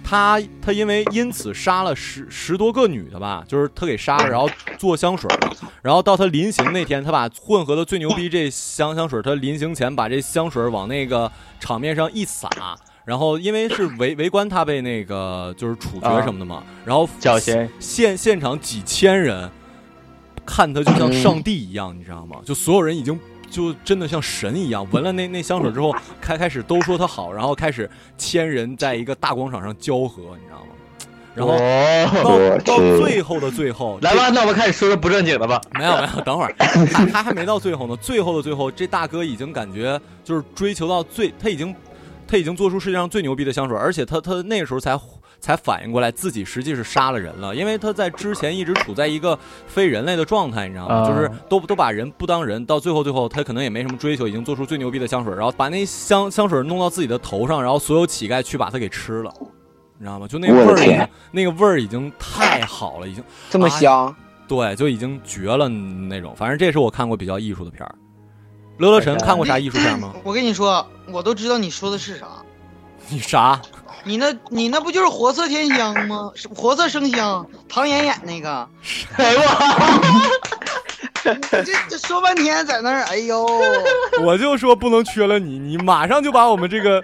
[0.01, 5.37] 他他因为因此杀了十十多个女的吧，就是他给杀了，然后做香水儿，
[5.83, 12.49] 然后到他临行那天，他把混合的最牛逼这香香水，他临行前把这香水儿往那个场面上一撒，
[13.05, 17.07] 然后因为是围围观他被那个就是处决什么的嘛，然后
[17.39, 19.47] 现现现场几千人
[20.45, 22.37] 看他就像上帝一样，你知道吗？
[22.45, 23.19] 就所有人已经。
[23.51, 30.75] 就真的像神一样，闻了那那香水之后，开开始都说他好，然后开始千人在一个大广场上交合，你知道吗？
[31.33, 31.57] 然后
[32.23, 35.59] 到哦到最后的最后，来吧，那我们开始说说不正经的吧。
[35.73, 36.53] 没有没有，等会儿，
[36.91, 37.97] 他 他还没到最后呢。
[37.97, 41.75] 最后的最后，这大哥已经感觉就是追求到最，他已经
[42.27, 44.95] 他已经做出世界上最牛逼的香水，而且他他那个时候才
[45.39, 50.95] 才反应过来自己实际是杀了人了，因为他在之前一直处在一个非人类的状态，你知道吗？
[50.95, 59.33] 啊就是都都把人不当人，到最后最后他可能也没什么追求，已经做出最牛逼的香水，然后把那香香水弄到自己的头上，然后所有乞丐去把它给吃了。
[59.97, 60.27] 你知道吗？
[60.27, 64.15] 就那个味儿那个味儿已经太好了，已经这么香啊
[64.47, 66.33] 对，就已经绝了那种。
[66.35, 67.95] 反正这是我看过比较艺术的片儿。
[68.77, 70.13] 乐乐晨看过啥艺术片吗？
[70.23, 72.27] 我跟你说，我都知道你说的是啥。
[73.09, 73.61] 你啥？
[74.09, 76.31] 你那，你那不就是活色天香吗？
[76.33, 78.67] 是活色生香，唐嫣演那个。
[79.17, 79.39] 哎呦
[81.51, 83.45] 这这说半天在那儿，哎呦，
[84.23, 87.03] 我就说不能缺了你，你马上就把我们这个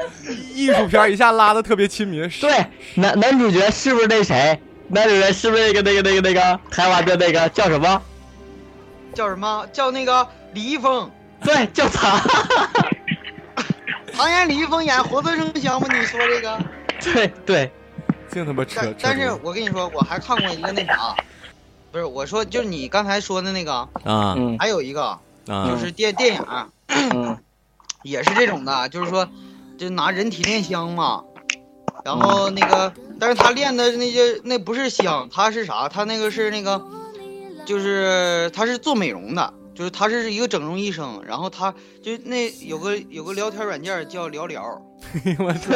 [0.56, 2.28] 艺术片一下拉的特别亲民。
[2.41, 2.65] 对，
[2.96, 4.60] 男男主角是不是那谁？
[4.88, 8.02] 男主角是不是那个那个那个那个台湾的那个叫什么？
[9.13, 9.68] 叫什么？
[9.72, 11.12] 叫那个李易峰。
[11.44, 12.20] 对，叫他。
[14.13, 15.88] 唐嫣、李易峰演活色生香吗？
[15.94, 16.58] 你说这个？
[17.01, 17.71] 对对，
[18.29, 21.15] 净他妈扯但但是我跟你说，我还看过一个那啥，
[21.91, 24.36] 不是我说就是你刚才说的那个，啊。
[24.60, 25.69] 还有一个啊。
[25.69, 26.45] 就是电电影，
[26.88, 27.38] 嗯，
[28.03, 29.27] 也是这种的，就是说
[29.77, 31.23] 就拿人体炼香嘛，
[32.03, 35.88] 然后那个，但是他炼的那些那不是香，他是啥？
[35.88, 36.81] 他那个是那个，
[37.65, 44.64] 就是他是做美容的，就是他是一个整容医生，然后他就那有个有个聊天软件叫聊聊，
[45.38, 45.72] 我操，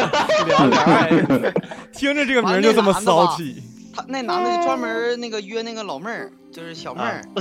[0.46, 1.54] 聊聊 哎，
[1.94, 3.62] 听着这个名儿就这么骚气。
[3.94, 7.22] 他那男的专门那个约那个老妹儿，就是小妹儿，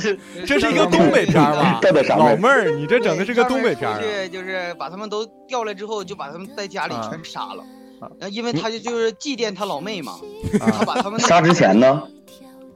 [0.46, 1.80] 这是一个东北片儿吧？
[2.16, 3.98] 老妹儿，你这整的是个东北片儿啊。
[4.00, 7.62] 对，就是把他们都调来之后，就把他们在家里全杀了。
[8.00, 10.18] 啊因为他就就是祭奠他老妹嘛，
[10.58, 12.02] 他把他们杀之前呢？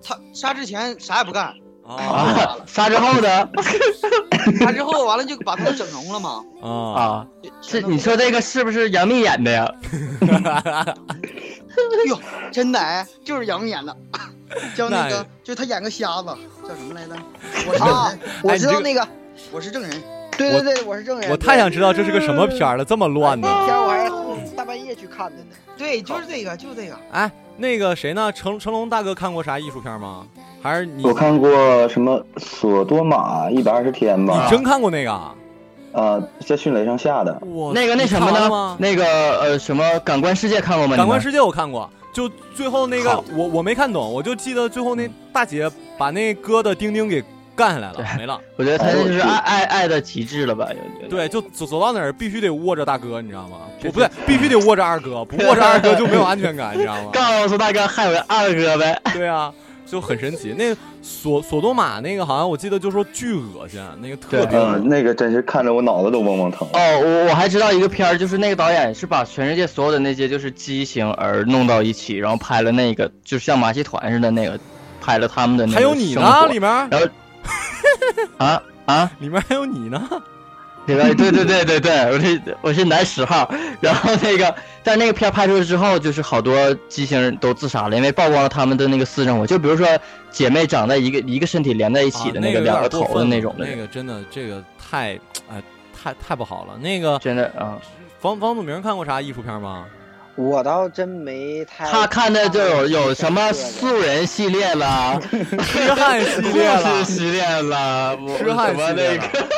[0.05, 1.55] 他杀之前啥也不干，
[1.97, 3.49] 啊， 杀之后呢？
[4.59, 6.45] 杀之后完了就把他们整容了嘛。
[6.63, 7.27] 啊啊，
[7.61, 9.75] 这你说这个是不是杨幂演的呀？
[12.07, 13.97] 哟，真的哎，就是杨幂演的，
[14.77, 16.29] 叫那那个，就是他演个瞎子，
[16.63, 17.17] 叫什么来着？
[17.67, 19.09] 我是证人，我知道那个，
[19.53, 19.91] 我是证人。
[20.37, 21.31] 对对对，我是证人。
[21.31, 23.49] 我太想知道这是个什么片了，这么乱呢。
[23.67, 24.11] 片我还
[24.57, 25.57] 大半夜去看的呢。
[25.77, 26.99] 对，就是这个，就是这个。
[27.13, 28.33] 哎，那个谁呢？
[28.33, 30.27] 成成龙大哥看过啥艺术片吗？
[30.63, 34.45] 还是你我看过什么《索多玛一百二十天》吧？
[34.45, 35.35] 你真看过那个啊？
[35.93, 37.39] 呃，在迅雷上下的。
[37.75, 38.77] 那个那什么呢？
[38.79, 39.05] 那个
[39.41, 40.97] 呃什么感官世界看过吗？
[40.97, 47.23] 感官世界我看过，就最后那个我我没看懂，我就记得最后那大姐把那哥的丁丁给
[47.55, 48.41] 干下来了，没了。
[48.57, 50.69] 我觉得他这就是爱爱爱的极致了吧？
[51.09, 53.59] 对，就走走到哪儿必须得握着大哥，你知道吗？
[53.81, 57.11] 不不对，必须得握着二哥，不握着二哥就没有安全感， 你知道吗？
[57.13, 59.01] 告诉大哥还有个二哥呗。
[59.13, 59.53] 对啊，
[59.87, 60.55] 就很神奇。
[60.57, 66.67] 那索索多玛那个好像我记得就说巨恶心，那个特别恶嗯，那个真是看着我脑子都嗡嗡疼。
[66.73, 74.59] 哦，我我还知道一个片儿，就是那个导演是把全世界所有的那些就是畸形儿弄到一起，然后拍了那个就像马戏团似的那个，
[75.01, 75.77] 拍了他们的那个。
[75.77, 76.71] 还有你呢，里面。
[76.89, 77.07] 然后
[78.39, 80.03] 啊啊，里面还有你呢。
[80.87, 83.49] 里面对对对对对，我是我是男十号。
[83.81, 84.53] 然后那个，
[84.83, 89.47] 但那个片拍出来之后，就是好多畸形人都自杀了，因为曝光了他们的那个私生活。
[89.47, 89.87] 就比如说
[90.33, 95.15] 姐妹长在一个一个身体连在一起的那个两个头的那种的，那个真的这个太
[95.49, 95.63] 哎
[95.97, 96.77] 太太不好了。
[96.79, 97.79] 那个真的啊，
[98.19, 99.87] 房房祖名看过啥艺术片吗？
[100.35, 101.85] 我倒真没太。
[101.87, 105.21] 他看的就有有什么素人系列了，
[105.63, 109.49] 痴汉系列了， 系列了，痴汉系列那个。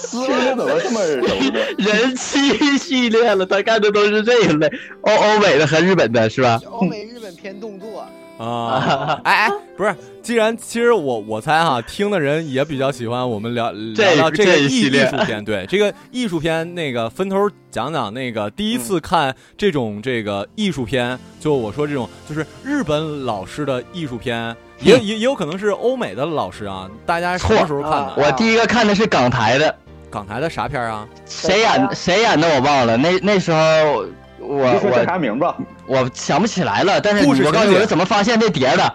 [0.00, 1.00] 思路怎么这么？
[1.78, 4.70] 人妻系列了，他看的都是这一类，
[5.02, 6.60] 欧欧美的和日本的是吧？
[6.70, 8.06] 欧美、日本偏动作。
[8.38, 28.14] 啊，哎哎，不是，既然其实我我猜哈，听的人也比较喜欢我们聊聊聊这个艺艺这一系列术片，对这个艺术片，那个分头讲讲那个第一次看这种这个艺术片，就我说这种就是日本老师的艺术片，也也也有可能是欧美的老师啊，大家什么时候看的？
[28.18, 29.74] 我第一个看的是港台的，
[30.08, 31.06] 港台的啥片啊？
[31.26, 34.04] 谁演谁演的我忘了，那那时候
[34.48, 35.54] 我你说叫我啥名吧？
[35.86, 38.94] 我想不起来了，但是我告诉你情节我是怎么发现这碟的，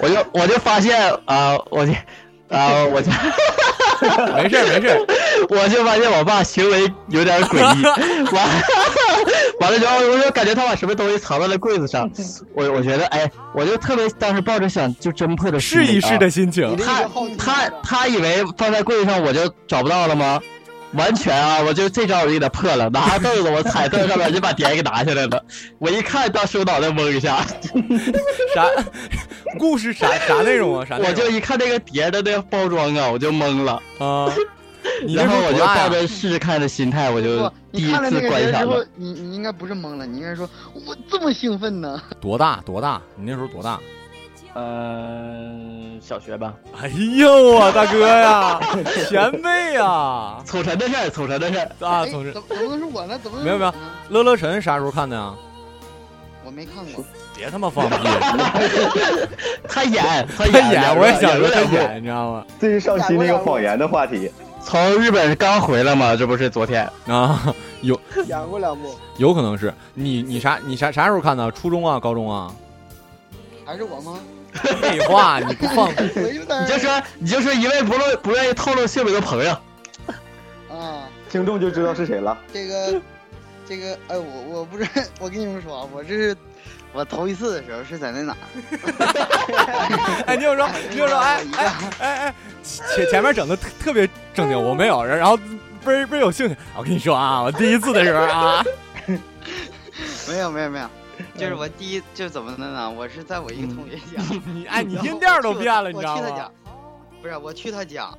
[0.00, 1.92] 我就我就发现啊、我就
[2.48, 3.10] 啊、我就
[4.34, 4.98] 没事儿没事儿，
[5.48, 7.84] 我就发现我爸行为有点诡异，
[8.34, 8.48] 完
[9.60, 12.10] 完了之后我就感觉他把什么东西藏在了柜子上，
[12.54, 16.76] 我我觉得哎，我就特别当时抱着想就侦破的心理试一试的心情。
[16.76, 17.04] 他
[17.38, 20.40] 他他以为放在柜子上我就找不到了吗？
[20.92, 21.60] 完全啊！
[21.62, 25.44] 我就这招我就给他破了，拿凳子我踩凳子上面就把碟给拿下来了。
[25.78, 27.44] 我一看，当时我脑袋懵一下，
[28.54, 28.66] 啥
[29.58, 30.84] 故事啥啥内容啊？
[30.84, 31.10] 啥内容？
[31.10, 33.74] 我就一看那个碟的那个包装啊，我就懵了。
[33.98, 34.32] 啊，
[35.14, 42.00] 然后我就抱着试试看的心态，我就，第一次观赏了。，你你应该不是懵了，你应该说我这么兴奋呢。
[42.20, 43.00] 多大多大？
[43.16, 43.78] 你那时候多大？
[44.54, 46.54] 嗯、小学吧。
[46.80, 48.60] 哎呦啊大哥呀，
[49.08, 50.38] 前辈呀！
[50.44, 51.86] 瞅晨的事儿，瞅晨的事儿。
[51.86, 53.18] 啊，哎总之怎么怎么能是我呢？
[53.22, 53.72] 怎么没有没有，
[54.08, 55.32] 乐乐晨啥时候看的呀？
[56.44, 57.04] 我没看过。
[57.36, 57.96] 别他妈放屁！
[59.68, 62.44] 他演，他他演，我也想说他演，你知道吗？
[62.60, 64.30] 这是上期那个谎言的话题。
[64.62, 66.86] 从日本刚回来嘛，这不是昨天。
[67.06, 71.50] 啊，有演过两部，有可能是你你啥你啥啥时候看的？
[71.52, 72.52] 初中啊，高中啊？
[73.64, 74.18] 还是我吗？
[74.80, 75.86] 废话，你不放
[76.16, 79.50] 我有点你就说，你就说一位不露不愿意透露姓名的朋友。
[80.70, 82.36] 啊，听众就知道是谁了。
[82.52, 83.00] 这个
[83.68, 84.88] 这个，哎，我我不是，
[85.20, 86.36] 我跟你们说啊，我这是
[86.92, 90.24] 我头一次的时候是在那哪儿？
[90.26, 92.34] 哎，你有说，你有说，哎哎哎哎，
[92.64, 95.36] 前前面整的特特别正经，我没有，然后
[95.84, 96.56] 倍儿倍儿有兴趣。
[96.76, 98.64] 我跟你说啊，我第一次的时候啊，
[100.28, 100.90] 没有没有没有，
[101.40, 102.90] 就是我第一就是怎么的呢？
[102.90, 104.22] 我是在我一个同学家，
[104.52, 106.50] 你哎，你音调都变了，你知道吗我去他家？，
[107.22, 108.14] 不是我去他家，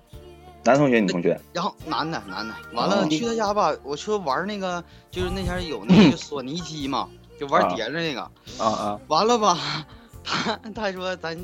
[0.63, 1.39] 男同学，女同学？
[1.53, 7.07] 然后男的男的，完了哦去他家吧，我说玩那个，就是那天有那个 索尼机嘛，
[7.39, 8.21] 就玩碟子那个，
[8.57, 8.99] 啊啊！
[9.07, 9.85] 完了吧，
[10.23, 11.37] 他他说咱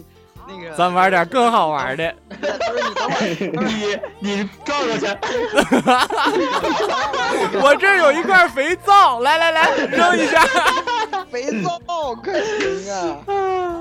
[0.47, 2.15] 那个，咱玩点更好玩的。
[2.29, 3.35] 他说你等会，
[4.21, 5.05] 你你转过去，
[7.59, 10.43] 我这儿有一块肥皂，来来来，扔一下。
[11.29, 11.77] 肥皂
[12.23, 13.17] 可行啊！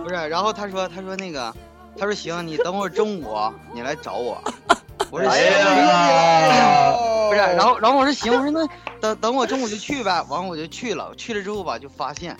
[0.02, 1.54] 不是，然后他说他说那个，
[1.96, 3.36] 他说行，你等会儿中午
[3.72, 4.42] 你来找我。
[5.10, 6.92] 我说哎行，呀
[7.28, 8.66] 不是，然后然后我说行，我说那
[9.00, 10.20] 等等我中午就去呗。
[10.28, 12.36] 完了我就去了，去了之后吧，就发现，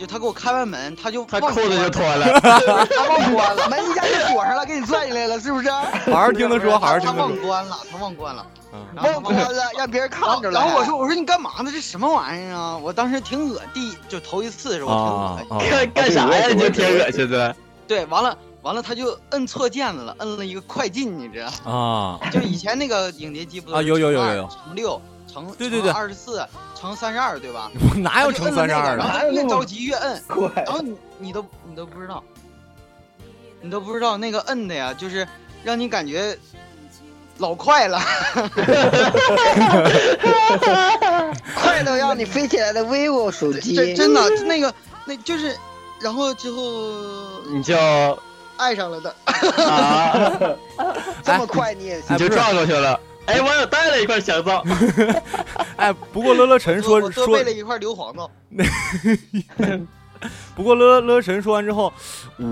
[0.00, 2.40] 就他给我开完门，他就他裤子就脱了。
[2.40, 5.70] 他忘关了， 门一下就锁上了，给你拽进来了，是不是？
[5.70, 7.18] 好好听他说，好好听他他。
[7.18, 8.46] 忘关了，他忘关了。
[8.72, 10.58] 嗯然后忘关了，让别人看着了。
[10.58, 11.70] 然后我说我说你干嘛呢？
[11.70, 12.78] 这什么玩意儿啊？
[12.78, 15.70] 我当时挺恶第就头一次的时候我挺恶心。
[15.74, 15.92] 啊啊！
[15.92, 16.48] 干干啥呀？
[16.48, 17.54] 你就挺恶心的。
[17.86, 21.70] 对，完了完了，他就摁错键子了，摁了一个快进，你知道？
[21.70, 26.44] 啊，就以前那个影碟机不都啊是有有有有六乘对对对二十四
[26.78, 27.70] 乘三十二对吧？
[27.90, 29.04] 我哪有乘三十二的？
[29.04, 30.22] 然后越着急越摁，
[30.56, 32.22] 然后你你都你都不知道，
[33.60, 35.26] 你都不知道那个摁的呀，就是
[35.62, 36.36] 让你感觉
[37.38, 38.00] 老快了。
[41.54, 44.72] 快到让你飞起来的 vivo 手机，真真的那个
[45.04, 45.56] 那就是，
[46.00, 46.62] 然后之后
[47.52, 47.76] 你就
[48.56, 49.14] 爱上了的。
[49.64, 50.32] 啊，
[51.22, 52.98] 这么快你也你就哎不是转过去了。
[53.26, 54.64] 哎，我有带了一块香皂。
[55.76, 58.30] 哎，不过乐乐晨说说备了一块硫磺皂。
[60.54, 61.90] 不过乐乐神说完之后，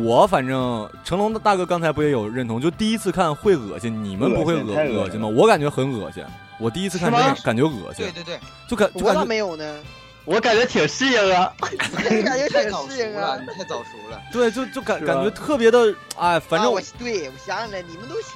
[0.05, 5.29] 我反正成龙大哥刚才不也有认同，就第一次看会恶心，你们不会恶恶心吗？
[5.29, 6.25] 我感觉很恶心，
[6.59, 9.79] 我第一次看真是吗是感觉恶心对，对对，就感就我咋感觉没有呢？
[10.25, 11.53] 我感觉挺适应啊。
[12.11, 13.41] 你感觉太早熟挺适应啊了，。
[13.41, 14.21] 你太早熟了。
[14.33, 18.31] 对，就就感感觉特别的哎，反正啊我对我想起来，你们都小，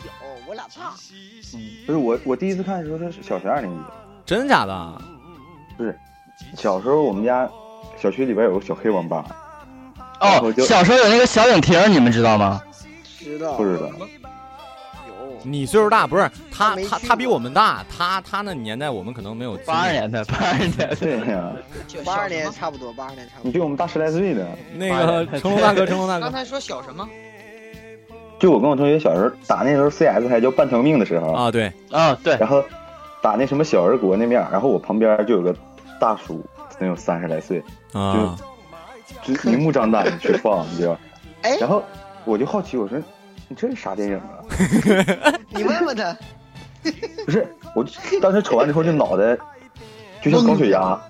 [0.47, 0.93] 我俩大。
[1.87, 3.79] 不是我，我第一次看的时候他是小学二年级。
[4.25, 5.03] 真的假的，
[5.77, 5.99] 不是
[6.57, 7.49] 小时候我们家
[8.01, 9.25] 小区里边有个小黑网吧，
[10.21, 12.63] 哦，小时候有那个小影厅，你们知道吗？
[13.19, 13.89] 知道不知道。
[15.07, 20.95] 有你岁数大不是他他他比我们大，他他那年代我们可能没有八二年的，八二年的。
[20.97, 21.53] 对呀，
[22.05, 23.47] 八二年差不多，八二年差不多。
[23.47, 24.47] 你比我们大十来岁呢。
[24.77, 27.09] 那个成龙大哥，成龙大哥刚才说小什么？
[28.43, 32.61] 就我跟我同学小时候打那时候 CS 还叫半条命的时候，啊，对，啊，对，然后
[33.23, 35.55] 打那什么小人国那面，然后我旁边就有个
[36.01, 36.45] 大叔，
[36.81, 37.63] 能有三十来岁，
[37.93, 38.37] 啊，
[39.23, 40.99] 就明目张胆的去放，你知道？
[41.43, 41.85] 哎，然后
[42.25, 42.99] 我就好奇，我说
[43.47, 44.43] 你这是啥电影啊？
[45.51, 46.17] 你问问他，
[47.25, 47.87] 不是，我
[48.21, 49.39] 当时瞅完之后，就脑袋
[50.21, 51.01] 就像高血压，啊。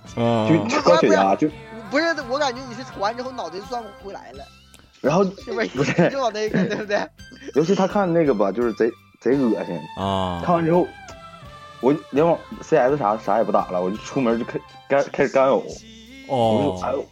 [0.47, 1.49] 就就高血压，就
[1.91, 4.45] 不是，我感觉你是瞅完之后脑袋转不回来了，
[5.03, 5.25] 然后
[5.75, 6.09] 不是？
[6.09, 6.99] 就往那个，对不对？
[7.55, 8.91] 尤其他看那个吧，就是贼
[9.21, 10.41] 贼恶心啊！
[10.45, 10.87] 看完之后，
[11.81, 15.63] 我连网 CS 啥啥也不打了，我就出门就开干开始干呕，
[16.29, 17.05] 我就哎呦，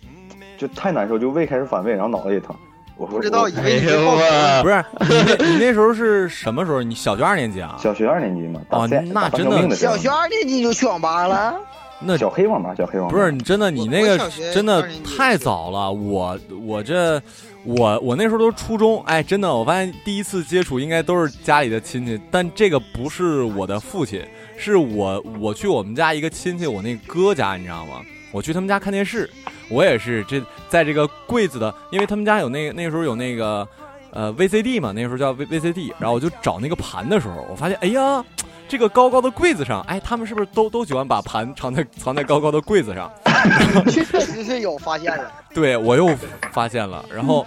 [0.57, 2.55] 就太难受，就胃开始反胃，然后脑袋也疼。
[2.97, 6.82] 我说不知道我以为你是哎呦报喂不是你那你那时候是什么时候？
[6.82, 7.74] 你小学二年级啊？
[7.82, 11.59] 小学二年级嘛，哦，打 CS 那真的小学二年级就去网吧了，
[12.03, 14.18] 那小黑网吧，小黑网吧不是你真的，你那个
[14.55, 15.92] 真的太早了。
[15.92, 17.20] 我我这
[17.62, 24.24] 我我那时候都初中，哎，真的，我发现第一次接触应该都是家里的亲戚，但这个不是我的父亲，
[24.57, 28.01] 是我我去我们家一个亲戚，我那哥家，你知道吗？
[28.32, 29.28] 我去他们家看电视，
[29.68, 33.68] 我也是这在这个柜子的，因为他们家有那那时候有那个
[34.11, 38.24] 呃 VCD 嘛，那时候叫 V VCD，然后我就找那个盘的时候，我发现，哎呀。
[38.70, 43.10] 这个高高的柜子上，哎，他们是不是都都喜欢把盘藏在藏在高高的柜子上？
[43.90, 45.28] 确实是有发现了。
[45.52, 46.08] 对我又
[46.52, 47.44] 发现了，然后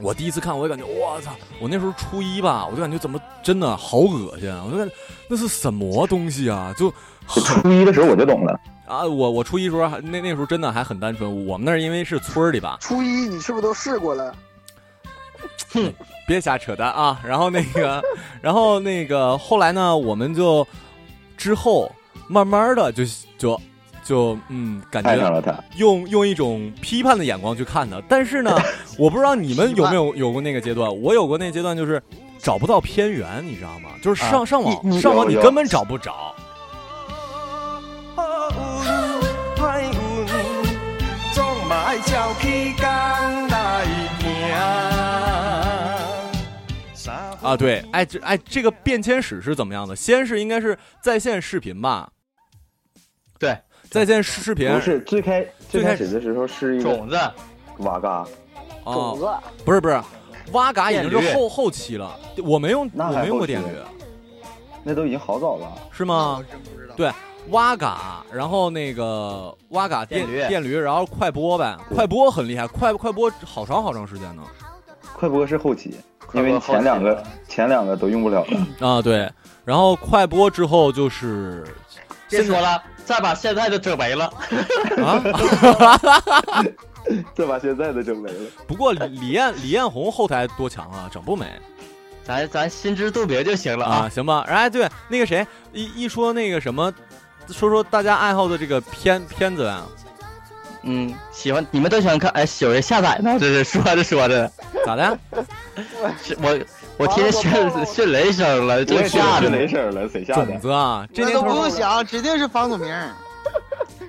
[0.00, 1.32] 我第一次看，我就感觉我操！
[1.60, 4.62] 我那时候初一吧，我就感觉怎么真的好恶心啊！
[4.64, 4.94] 我就感觉
[5.28, 6.72] 那是什么东西啊？
[6.78, 6.94] 就
[7.26, 9.02] 初一的时候我就懂了啊！
[9.04, 11.44] 我我初一时候还那那时候真的还很单纯。
[11.44, 14.32] 我们那儿因为是村儿里吧，初一你是不是都试过了？
[15.72, 15.92] 哼，
[16.26, 17.20] 别瞎扯淡啊！
[17.24, 18.02] 然后那个，
[18.42, 20.66] 然后那个后来呢，我们就
[21.36, 21.90] 之后
[22.28, 23.04] 慢慢的就
[23.38, 23.60] 就
[24.02, 28.02] 就嗯，感觉上了他用用一种批判的眼光去看他。
[28.08, 28.56] 但是呢，
[28.98, 32.02] 我不知道你们有没有有过那个阶段，我有过那阶段，就是
[32.38, 33.90] 找不到片源，你知道吗？
[34.02, 36.34] 就是上、啊上网上网，你根本找不着。
[39.56, 39.94] 歹运，
[47.46, 49.94] 啊，对，哎，这哎，这个变迁史是怎么样的？
[49.94, 52.10] 先是应该是在线视频吧？
[53.38, 53.56] 对，
[53.88, 57.16] 在线视频不是最开最最开开始的时候是一个种子
[57.78, 58.26] 瓦嘎，
[58.84, 60.02] 哦，不是不是，
[60.52, 63.66] 瓦嘎已经是后后期了，我没用，我没用过电驴，
[64.82, 65.72] 那都已经好早了。
[65.92, 66.42] 是吗？
[66.96, 67.12] 对，
[67.50, 74.42] 挖嘎，然后那个挖嘎电电驴电驴，然后快播呗，快播很厉害，快快播好长好长时间呢。
[75.16, 75.94] 快播是后期，
[76.34, 78.86] 因为前两个前两个都用不了了。
[78.86, 79.26] 啊，对，
[79.64, 81.64] 然后快播之后就是
[82.28, 84.26] 别说了，再把现在的整没了。
[85.02, 85.18] 啊，
[87.34, 88.50] 再把现在的整没了。
[88.66, 91.46] 不过李李彦李彦宏后台多强啊，整不美。
[92.22, 94.44] 咱咱心知肚明就行了啊，行吧。
[94.48, 96.92] 哎，对，那个谁，一一说那个什么，
[97.48, 99.86] 说说大家爱好的这个片片子啊，
[100.86, 104.50] 嗯，喜欢你们都喜欢看，哎，有人下载呢，这是 说着说着，
[104.84, 105.18] 咋的？
[106.22, 106.58] 是我
[106.96, 109.40] 我听见迅迅雷声了，正吓。
[109.40, 110.46] 雷声了，谁下的？
[110.46, 112.94] 种子啊，这那都不用想，指定是房祖名。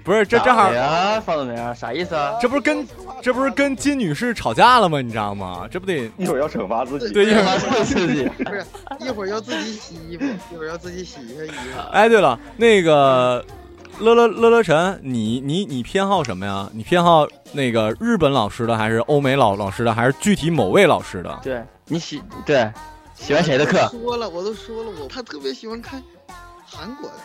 [0.04, 2.38] 不是这正好呀，方子明啥意思啊？
[2.42, 2.88] 这不是跟
[3.22, 5.02] 这不是跟金女士吵架了吗？
[5.02, 5.68] 你知道吗？
[5.70, 8.24] 这不得一会儿要惩罚自己，对，一会儿惩罚自己。
[8.46, 8.66] 不是，
[9.00, 10.24] 一会儿要自己洗衣服，
[10.54, 11.82] 一会儿要自己洗一下衣服。
[11.92, 13.44] 哎，对了，那个
[14.00, 16.70] 乐乐乐乐晨，你你你偏好什么呀？
[16.72, 21.40] 你偏好那个日本老师的，还是欧美老老师的，还是具体某位老师的？
[21.44, 22.72] 对你喜对
[23.16, 23.88] 喜欢谁的课？
[23.90, 26.02] 说了，我都说了，我他特别喜欢看
[26.64, 27.16] 韩国的。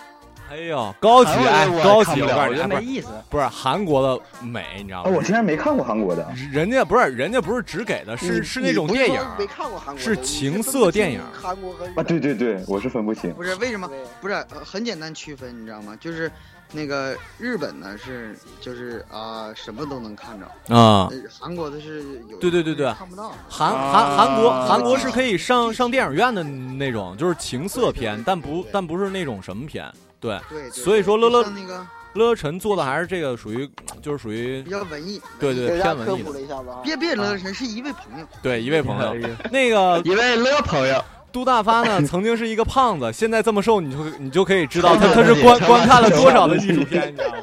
[0.50, 2.20] 哎呦，高级哎，高级！
[2.20, 3.08] 我觉得没意思。
[3.30, 5.10] 不是韩国的美，你知道啊，吗？
[5.16, 6.26] 我竟然没看过韩国的。
[6.50, 11.20] 人家不是人家不是只给的，是是那种电影，没看过韩国，是情色电影。
[11.32, 13.32] 韩国和日啊，对对对，我是分不清。
[13.32, 13.88] 不是为什么？
[14.20, 15.96] 不是、呃很简单区分，你知道吗？
[15.98, 16.30] 就是
[16.72, 23.32] 那个日本呢是就是啊、什么都能看着啊呃韩国的是有对对对对看不到。
[23.48, 29.92] 韩啊韩韩国韩国是可以上上电影院的那种，就是情色片，但不但不是那种什么片。
[30.18, 33.68] 对，对，对所以说乐乐那个乐乐晨做的还是这个属于
[34.00, 35.20] 就是属于比较文艺。
[35.38, 36.24] 对对偏文艺的。
[36.24, 36.80] 普了一下子啊。
[36.82, 38.26] 别别，乐乐晨是一位朋友。
[38.42, 47.39] 对， 一位朋友那个一位乐朋友，杜大发呢， 曾经是一个胖子，现在这么瘦，你就你就可以知道他他是观观看了多少的艺术片， 你知道吗？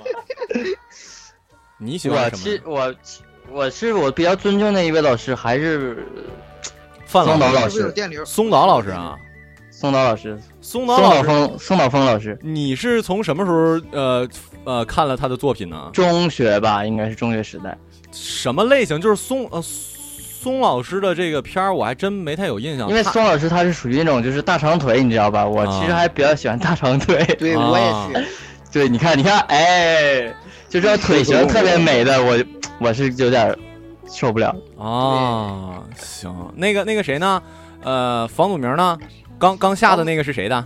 [1.77, 2.43] 你喜我欢什么？
[2.43, 2.95] 是我
[3.51, 6.05] 我是我比较尊敬的一位老师，还是
[7.05, 9.15] 范老师松岛老师，松岛老师啊，
[9.71, 14.27] 松岛老师，松松岛岛老师，峰，松岛峰老师，你是从什么时候呃
[14.65, 15.89] 呃看了他的作品呢？
[15.93, 17.77] 中学吧，应该是中学时代。
[18.11, 18.99] 什么类型？
[18.99, 19.61] 就是松呃
[20.41, 22.87] 松老师的这个片儿，我还真没太有印象。
[22.87, 25.45] 因为他松老师他是属于那种就是大长腿，你知道吧？
[25.45, 27.21] 我其实啊还比较喜欢大长腿。
[27.37, 28.27] 对，啊我也是。
[28.71, 30.33] 对，你看，你看，哎，
[30.69, 32.37] 就这腿型 特别美的，我
[32.79, 33.53] 我是有点
[34.07, 34.55] 受不了。
[34.77, 37.43] 啊，行，那个那个谁呢？
[37.83, 38.97] 呃，房祖名呢？
[39.37, 40.65] 刚刚下的那个是谁的？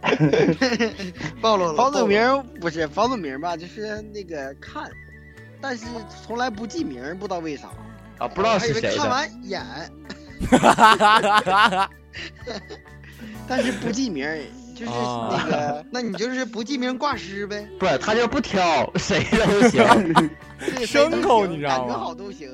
[1.42, 1.74] 暴露了。
[1.74, 3.54] 房祖名不是房祖名吧？
[3.54, 4.84] 就是那个看，
[5.60, 5.84] 但是
[6.24, 7.68] 从来不记名，不知道为啥
[8.18, 8.96] 啊，不知道是谁的。
[8.96, 9.64] 看完演，
[13.48, 14.26] 但是不记名，
[14.74, 17.68] 就是那个，那你就是不记名挂失呗？
[17.78, 19.84] 不是，他就不挑，谁都行。
[20.86, 21.86] 牲口你知道吗？
[21.86, 22.50] 感觉好都行，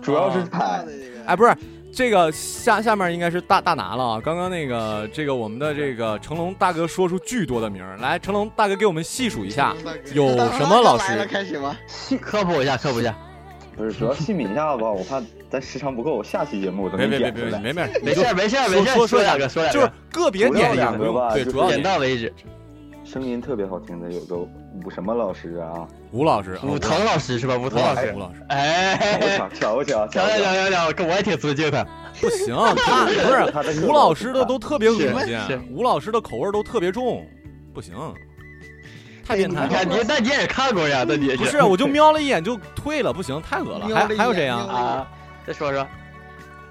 [0.00, 0.84] 主要是他。
[1.26, 1.56] 哎，不是。
[1.92, 4.20] 这个下下面应该是大大拿了啊！
[4.24, 9.74] 刚刚那个这个我们的这个成龙大哥说出巨多的名儿来，成龙大哥给我们细数一下
[10.14, 11.26] 有什么 老师？
[11.26, 11.76] 开始吧，
[12.20, 13.12] 科普一下，科普一下。
[13.80, 22.32] 不是，主要细抿一下吧，我怕咱时长不够，下期节目我都没别别别别没没没事没事没事，说说两个说两个，就是个别点两个吧，对，主要点到为止。
[23.02, 25.88] 声音特别好听的有个武什么老师啊？
[26.12, 27.56] 吴老师，武腾老师是吧？
[27.56, 28.40] 武腾老师，吴老师。
[28.50, 30.06] 哎，瞧不瞧？
[30.12, 31.84] 瞧瞧瞧瞧瞧，跟我也挺尊敬他。
[32.20, 35.38] 不行，他 不是吴老师的都特别恶心，
[35.72, 37.26] 吴老师的口味都特别重，
[37.74, 37.94] 不行，
[39.30, 39.66] 太变态。
[39.66, 39.84] 了。
[39.84, 41.04] 你那你也看过呀？
[41.06, 41.62] 那你不是？
[41.62, 43.86] 我就瞄了一眼就退了，不行，太恶了。
[43.94, 44.56] 还还有谁呀？
[44.56, 45.06] 啊，
[45.46, 45.86] 再说说。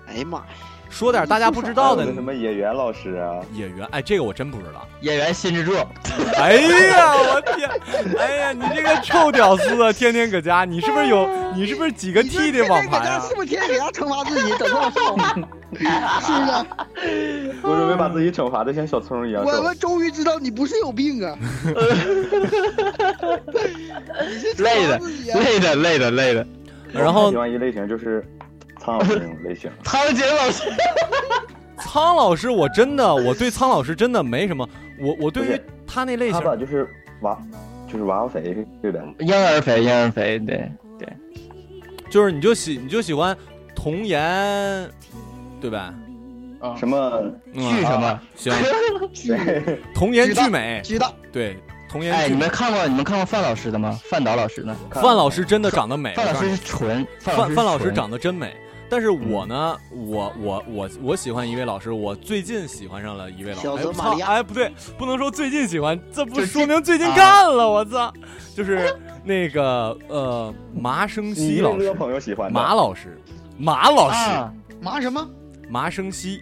[0.07, 0.45] 哎呀妈呀！
[0.89, 2.03] 说点大家不知道的。
[2.13, 3.39] 什么演员老师啊？
[3.53, 3.87] 演员？
[3.91, 4.87] 哎，这个我真不知道。
[5.01, 5.75] 演员新之助。
[6.35, 7.69] 哎呀，我天！
[8.17, 11.29] 哎呀，你这个臭屌丝啊，天天搁家，你是不是有？
[11.55, 13.19] 你是不是几个 T 的网盘啊？
[13.27, 15.17] 是不是天天搁家惩罚自己，等到瘦？
[15.71, 16.45] 是不
[17.05, 17.55] 是？
[17.61, 19.43] 我准备把自己惩罚的像小葱一样。
[19.45, 21.37] 我们终于知道你不是有病啊！
[24.57, 24.99] 累的，
[25.35, 26.47] 累的，累的，累的。
[26.91, 28.25] 然后，喜欢一类型就是。
[28.97, 30.63] 苍老师类型，苍井老师，
[31.77, 34.67] 苍老师，我真的，我对苍老师真的没什么，
[34.99, 36.87] 我我对于他那类型，他就是
[37.21, 37.37] 娃，
[37.91, 41.07] 就是娃娃肥，对的，婴儿肥，婴儿肥，对对，
[42.09, 43.35] 就是你就喜你就喜欢
[43.75, 44.89] 童颜，
[45.61, 45.93] 对吧？
[46.59, 47.23] 啊，什么
[47.53, 48.53] 剧什么行？
[49.95, 51.57] 童颜巨美，巨大，对。
[51.91, 53.99] 童颜，哎，你们看过你们看过范老师的吗？
[54.03, 54.75] 范导老师呢？
[54.91, 56.13] 范老师真的长得美。
[56.13, 58.55] 范老师是纯，范范老师长得真美。
[58.89, 63.67] 但是我呢，我我我我喜欢一位老师，我最近喜欢上了一位老师。
[64.21, 67.69] 哎，哎，不对，不能说最近喜欢，这不说明最近干了。
[67.69, 68.11] 我操，
[68.55, 71.93] 就是那个呃，麻生西老师。
[71.93, 73.19] 朋友喜欢马老师，
[73.57, 75.29] 马老师，麻什么？
[75.69, 76.41] 麻生西。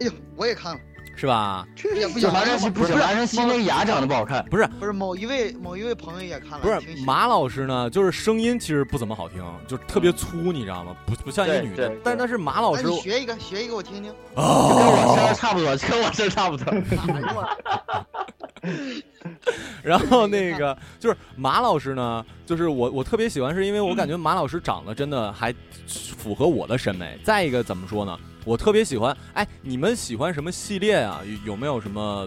[0.00, 0.80] 哎呦，我也看了。
[1.18, 1.66] 是吧？
[1.96, 10.94] 也不行，麻生西不是麻生西那个牙长得不好看，不是不是某一位某一位朋友也看了，不是马老师呢，就是声音其实不怎么好听，就是特别粗，你知道吗？
[11.04, 16.72] 不不像一个女的，但但是马老师，学一个学一个我听听，哦，跟我声差不多，跟我声差不多。
[19.82, 25.54] 然后那个就是马老师呢，就是我我特别喜欢，是因为我感觉马老师长得真的还
[25.86, 27.18] 符合我的审美。
[27.22, 28.18] 再一个怎么说呢？
[28.44, 31.20] 我特别喜欢，哎，你们喜欢什么系列啊？
[31.44, 32.26] 有没有什么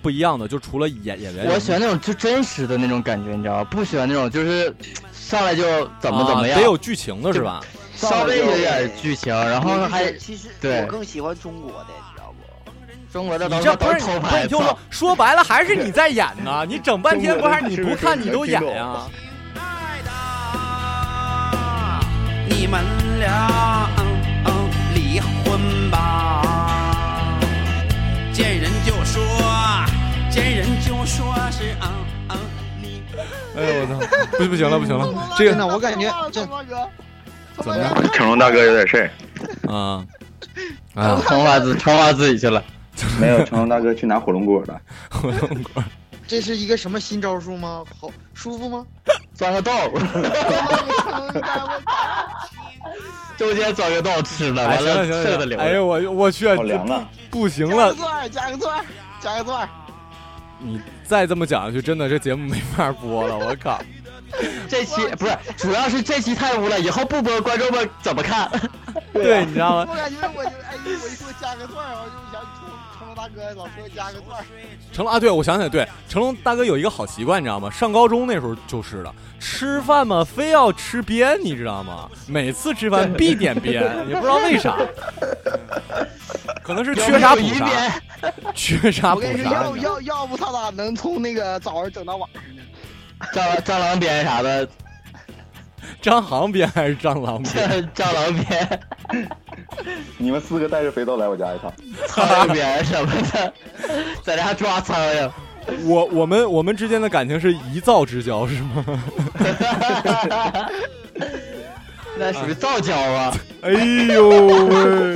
[0.00, 0.48] 不一样的？
[0.48, 3.64] 就除了演演员，我喜欢那种就真实的那种感觉，你知道吗？
[3.64, 4.74] 不喜欢那种就是
[5.12, 5.62] 上来就
[6.00, 7.60] 怎么怎么样，得有剧情的是吧？
[7.94, 11.88] 稍微有点剧情，然后还其实对我更喜欢中国的？
[13.12, 16.64] 中国的你这不是偷拍，就说说白了还是你在演呢？
[16.66, 19.02] 你整半天不还是你不看你都演呀？
[22.48, 22.82] 你们
[23.18, 23.88] 俩
[24.94, 27.38] 离婚吧！
[28.32, 29.22] 见人就说，
[30.30, 31.90] 见人就说是嗯
[32.30, 32.38] 嗯
[32.80, 33.02] 你。
[33.56, 34.38] 哎呦我操！
[34.38, 35.06] 不不行了不行了，
[35.36, 36.48] 这个呢我感觉这怎
[37.66, 37.94] 么样？
[38.14, 40.02] 成龙大哥有点事儿啊
[40.94, 41.20] 啊！
[41.26, 42.62] 惩罚自惩罚自己去了。
[43.20, 44.80] 没有，成龙大哥去拿火龙果了。
[45.10, 45.82] 火龙果，
[46.26, 47.84] 这是一个什么新招数吗？
[48.00, 48.84] 好舒服吗？
[49.34, 49.72] 钻个道。
[53.36, 55.58] 中间钻个道吃了，完了剩的留。
[55.58, 57.08] 哎呦我我去，好凉啊！
[57.30, 57.94] 不行了，
[58.30, 58.84] 加个钻，
[59.20, 59.68] 加个钻。
[60.58, 63.36] 你再这么讲下去，真的这节目没法播了。
[63.36, 63.80] 我靠！
[64.68, 68.48] 这期不是，主要是这期太污了，以后不播，观众们怎么看？
[69.12, 69.86] 对，你知道吗？
[69.90, 72.12] 我感觉我就哎，我一说加个钻，我就
[73.22, 74.44] 大哥老说加个钻。
[74.92, 77.70] 成龙啊，对，我想起来，对，成龙大哥有一个好习惯，你知道吗？
[77.70, 82.10] 上高中那时候就是的，吃饭嘛，非要吃边，你知道吗？
[82.26, 84.76] 每次吃饭必点边， 也不知道为啥，
[86.64, 87.70] 可能是缺啥补啥，
[88.56, 89.28] 缺啥补啥。
[89.52, 92.62] 要要要不他咋能从那个早上整到晚上呢？
[93.32, 94.68] 蟑蟑螂鞭啥的，
[96.02, 97.88] 张航鞭还是蟑螂鞭？
[97.94, 98.80] 蟑螂鞭。
[100.18, 101.72] 你们四个带着肥皂来我家一趟。
[102.08, 103.52] 苍蝇鞭什么的，
[104.22, 105.30] 在家抓苍蝇。
[105.86, 108.84] 我我们我们之间的感情是一灶之交是吗？
[112.18, 113.32] 那属于造交啊！
[113.62, 115.14] 哎呦喂！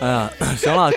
[0.00, 0.90] 哎呀，行了，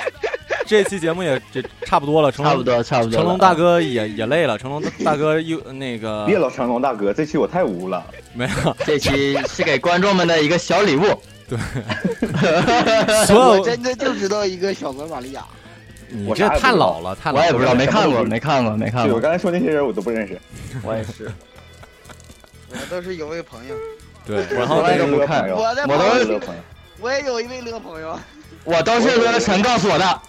[0.68, 8.06] 这期节目也这差不多了，成龙差不多差不多成龙大哥也也累了，成龙大哥又那个别老成龙大哥，这期我太污了。
[8.34, 11.04] 没有，这期是给观众们的一个小礼物。
[11.50, 11.58] 对，
[13.26, 15.44] 所有我真的就知道一个小泽玛利亚。
[16.08, 17.42] 你这太老了，太老了。
[17.42, 19.16] 我也不知道，没看过，没看过，没看过。
[19.16, 20.40] 我刚才说那些人我都不认识。
[20.84, 21.32] 我也是。
[22.70, 23.76] 我都是有位朋友。
[24.26, 26.62] 对，然后那个不看，我的我都是朋友，
[27.00, 28.18] 我也有一位乐朋友。
[28.64, 30.22] 我都是乐晨告诉我的。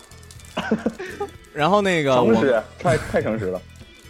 [1.53, 3.61] 然后那个我诚实，太太诚实了。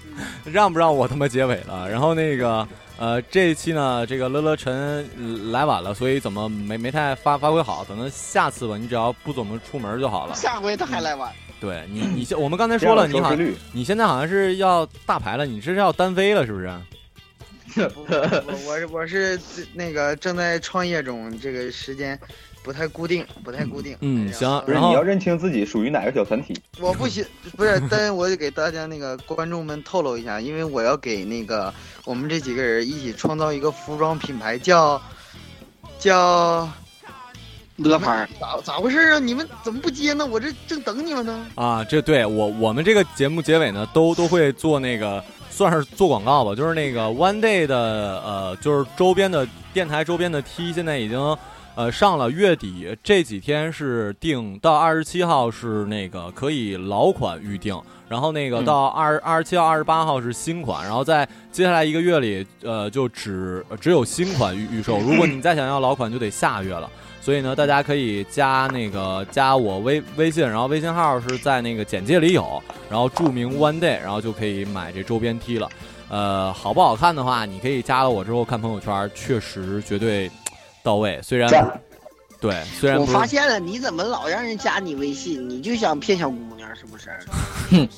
[0.44, 1.88] 让不让我他妈结尾了？
[1.88, 2.66] 然后那个
[2.98, 7.82] 呃，这一期呢，这个乐乐晨来晚了，所以怎么没没太发发挥好？
[7.84, 10.34] 可能下次吧，你只要不怎么出门就好了。
[10.34, 11.32] 下回他还来晚。
[11.60, 13.34] 对你，你现我们刚才说了，你好
[13.72, 16.70] 你现在好像是要大牌了，你这是要单飞了是不是？
[17.80, 19.40] 我我是我是
[19.72, 22.18] 那个正在创业中，这个时间
[22.62, 23.96] 不太固定，不太固定。
[24.00, 24.62] 嗯，行。
[24.64, 26.54] 不是你要认清自己属于哪个小团体。
[26.80, 27.24] 我不行，
[27.56, 31.72] 不是，但是我得给大家那个观众们透露一下，因为我要给那个
[32.04, 35.00] 我们这几个人一起创造一个服装品牌，叫
[35.98, 36.68] 叫
[37.76, 38.28] 乐牌。
[38.40, 39.18] 咋咋回事啊？
[39.18, 40.24] 你们怎么不接呢？
[40.24, 41.46] 我这正等你们呢。
[41.56, 51.18] 啊，这对我我们这个节目结尾呢，都都会做那个算是做广告吧，就是那个 One Day 的呃，就是周边的电台周边的 T，现在已经
[51.74, 66.90] 呃上了，月底这几天是定到二十七号是那个可以老款预定，然后那个到二二十七号、二十八号是新款，然后在接下来一个月里，呃，就只只有新款预预售，如果你再想要老款，就得下月了。
[67.22, 72.60] 所以呢，大家可以加那个加我微微信，然后微信号是在那个简介里有，
[72.90, 75.68] 然后注明 One Day，然后就可以买这周边 T 了。
[76.08, 80.28] 呃，好不好看的话，你可以加了我之后看朋友圈，确实绝对
[80.82, 81.20] 到位。
[81.22, 81.50] 虽然
[82.40, 85.48] 对，虽然我发现了，你怎么老让人加你微信？
[85.48, 87.10] 你就想骗小姑娘是不是？
[87.70, 87.88] 哼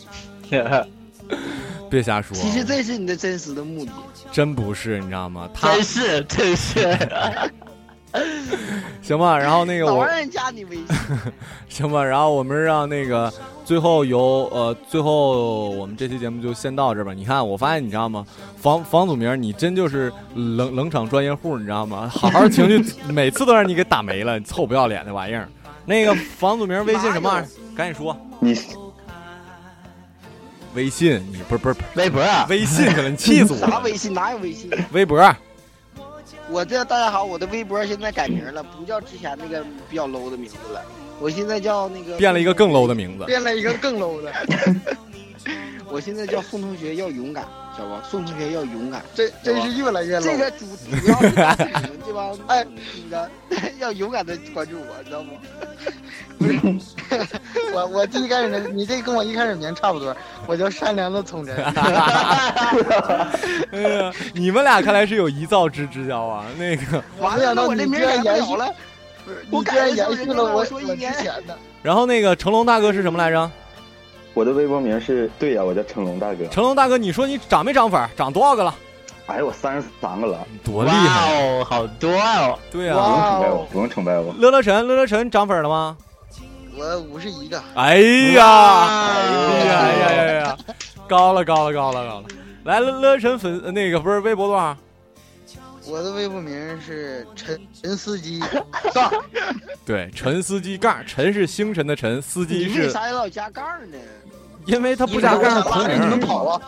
[1.91, 3.93] 别瞎说，其实这是你的真实的目的。
[4.33, 5.49] 真不是，你知道吗？
[5.55, 6.99] 他真是真是。
[9.03, 10.87] 行吧，然后那个我老让人加你微信。
[11.69, 13.33] 行吧，然后我们让那个
[13.65, 17.13] 最后由呃，最后我们这期节目就先到这吧。
[17.13, 18.25] 你看，我发现你知道吗？
[18.57, 22.09] 房房祖名，你真就是冷冷场专业户，你知道吗？
[22.09, 25.49] 好好情绪， 每次都让你给打没了，你臭不要脸的玩意儿。
[25.85, 27.49] 那个房祖名微信什么玩意儿？
[27.77, 28.17] 赶紧说。
[28.41, 28.57] 你
[30.75, 32.47] 微信，你不是不是微博啊？
[32.49, 33.71] 微信可能你气死我了。
[33.71, 34.15] 啥微信？
[34.15, 34.71] 哪有微信？
[34.93, 35.21] 微博。
[36.51, 40.83] 我这大家好，我的微博现在改名了，不叫之前那个比较 low 的名字了，
[41.19, 44.33] 我现在叫那个变了一个更 low 的名字，变了一个更 low 的。
[45.91, 47.47] 我现在叫宋同学要勇敢，
[47.77, 48.03] 知道吧？
[48.09, 50.23] 宋同学要勇敢，这真是越来越 low。
[50.25, 53.31] 这个主主 要是你们这帮 哎女的
[53.79, 55.33] 要勇敢的关注我，知道吗？
[56.39, 56.61] 不是，
[57.73, 60.17] 我我第一开始的，你这跟我一开始名差不多，
[60.47, 61.55] 我叫善良的从真。
[61.57, 61.73] 哎
[63.81, 66.45] 呀，你们俩看来是有一灶之之交啊！
[66.59, 68.75] 那个，完了，我这名改不了了。
[69.51, 71.57] 我居然延续了我说一年前的。
[71.83, 73.51] 然后那个成龙大哥是什么来着？
[74.35, 76.45] 我的微博名是对呀、我叫成龙大哥。
[76.49, 78.09] 成龙大哥，你说你涨没涨粉？
[78.17, 78.75] 涨多少个了？
[79.27, 82.59] 哎，我三十三个了，多厉害哦，好多哦！
[82.71, 84.35] 对不用崇拜啊，我，不用崇拜我。
[84.39, 85.97] 乐乐晨，乐乐晨涨粉了吗？
[86.77, 87.63] 我五十一个。
[87.75, 87.97] 哎
[88.35, 90.59] 呀，哎呀呀呀呀，
[91.09, 92.25] 高了高了高了高了！
[92.65, 94.77] 来，乐乐晨粉那个不是微博多少？
[95.87, 98.41] 我的微博名是陈陈司机
[98.93, 99.13] 杠。
[99.85, 103.99] 对，陈司机杠，陈是星辰的陈，司机你为是，啥老加杠呢？
[104.67, 106.19] 因为他不加杠是同你们。
[106.21, 106.61] 跑啊！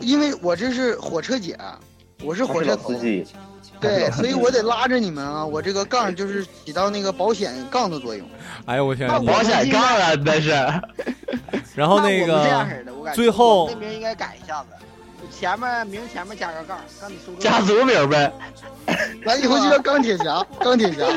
[0.00, 1.56] 因为我这是火车姐，
[2.22, 2.98] 我是火车司。
[2.98, 3.24] 机，
[3.80, 5.46] 对，所以我得拉着你们啊！
[5.46, 8.28] 我这个杠就是起到那个保险杠的作用。
[8.66, 10.50] 哎呦我天，你保险杠啊，那是。
[11.76, 12.66] 然后那个
[13.14, 14.68] 最后那名应该改一下子，
[15.30, 18.32] 前面名前面加个杠，让你收个家族名呗。
[19.24, 21.04] 咱以后就叫钢铁侠，钢铁侠。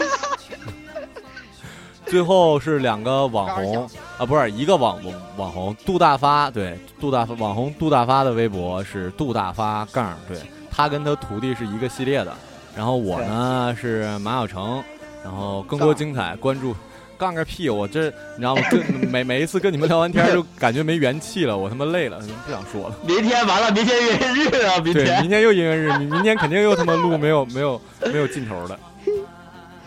[2.05, 10.37] 最后是两个网红，啊，不是一个网网网红杜大发，对，杜大发网红杜大发的微博是杜大发杠，对
[10.71, 12.33] 他跟他徒弟是一个系列的。
[12.75, 14.81] 然后我呢是马小成，
[15.23, 16.73] 然后更多精彩关注。
[17.17, 17.67] 杠个屁！
[17.69, 18.05] 我这
[18.35, 18.61] 你知道吗？
[18.69, 22.95] 跟每每一次跟你们聊完天儿就感觉没元气了，我他妈累了，不想说了。
[23.05, 28.79] 明天完了，明天音乐日啊，明，天明天又音乐日，你明天肯定又他妈录没有没有没有尽头的。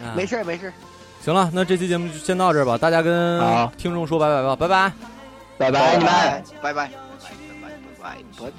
[0.02, 0.72] 啊没事儿没事儿，
[1.22, 3.40] 行了，那这期节目就先到这儿吧，大家跟
[3.76, 4.92] 听众说拜拜吧，拜拜。
[5.58, 6.12] 拜拜你们。
[6.62, 6.90] 拜拜拜拜
[8.00, 8.50] 拜拜拜拜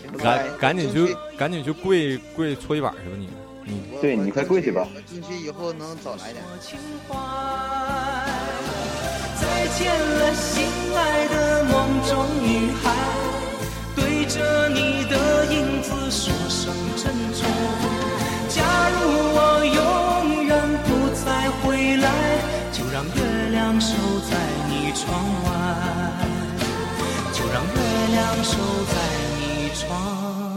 [0.00, 3.28] 拜拜，赶赶紧去赶紧去跪跪搓衣板去吧你，
[3.70, 4.86] 你对你快跪去吧。
[5.06, 6.42] 进去以后能早来点。
[9.40, 11.72] 再见了，心爱的梦
[12.06, 12.84] 中女孩，
[13.96, 17.48] 对着你的影子说声珍重。
[18.48, 18.98] 假如
[19.32, 20.52] 我永远
[20.84, 20.88] 不
[21.24, 22.08] 再回来，
[22.72, 23.94] 就让月亮守
[24.28, 24.36] 在
[24.68, 25.08] 你窗
[25.44, 25.48] 外，
[27.32, 27.78] 就让月
[28.12, 28.58] 亮守
[28.90, 28.94] 在
[29.38, 29.40] 你
[29.74, 30.49] 窗。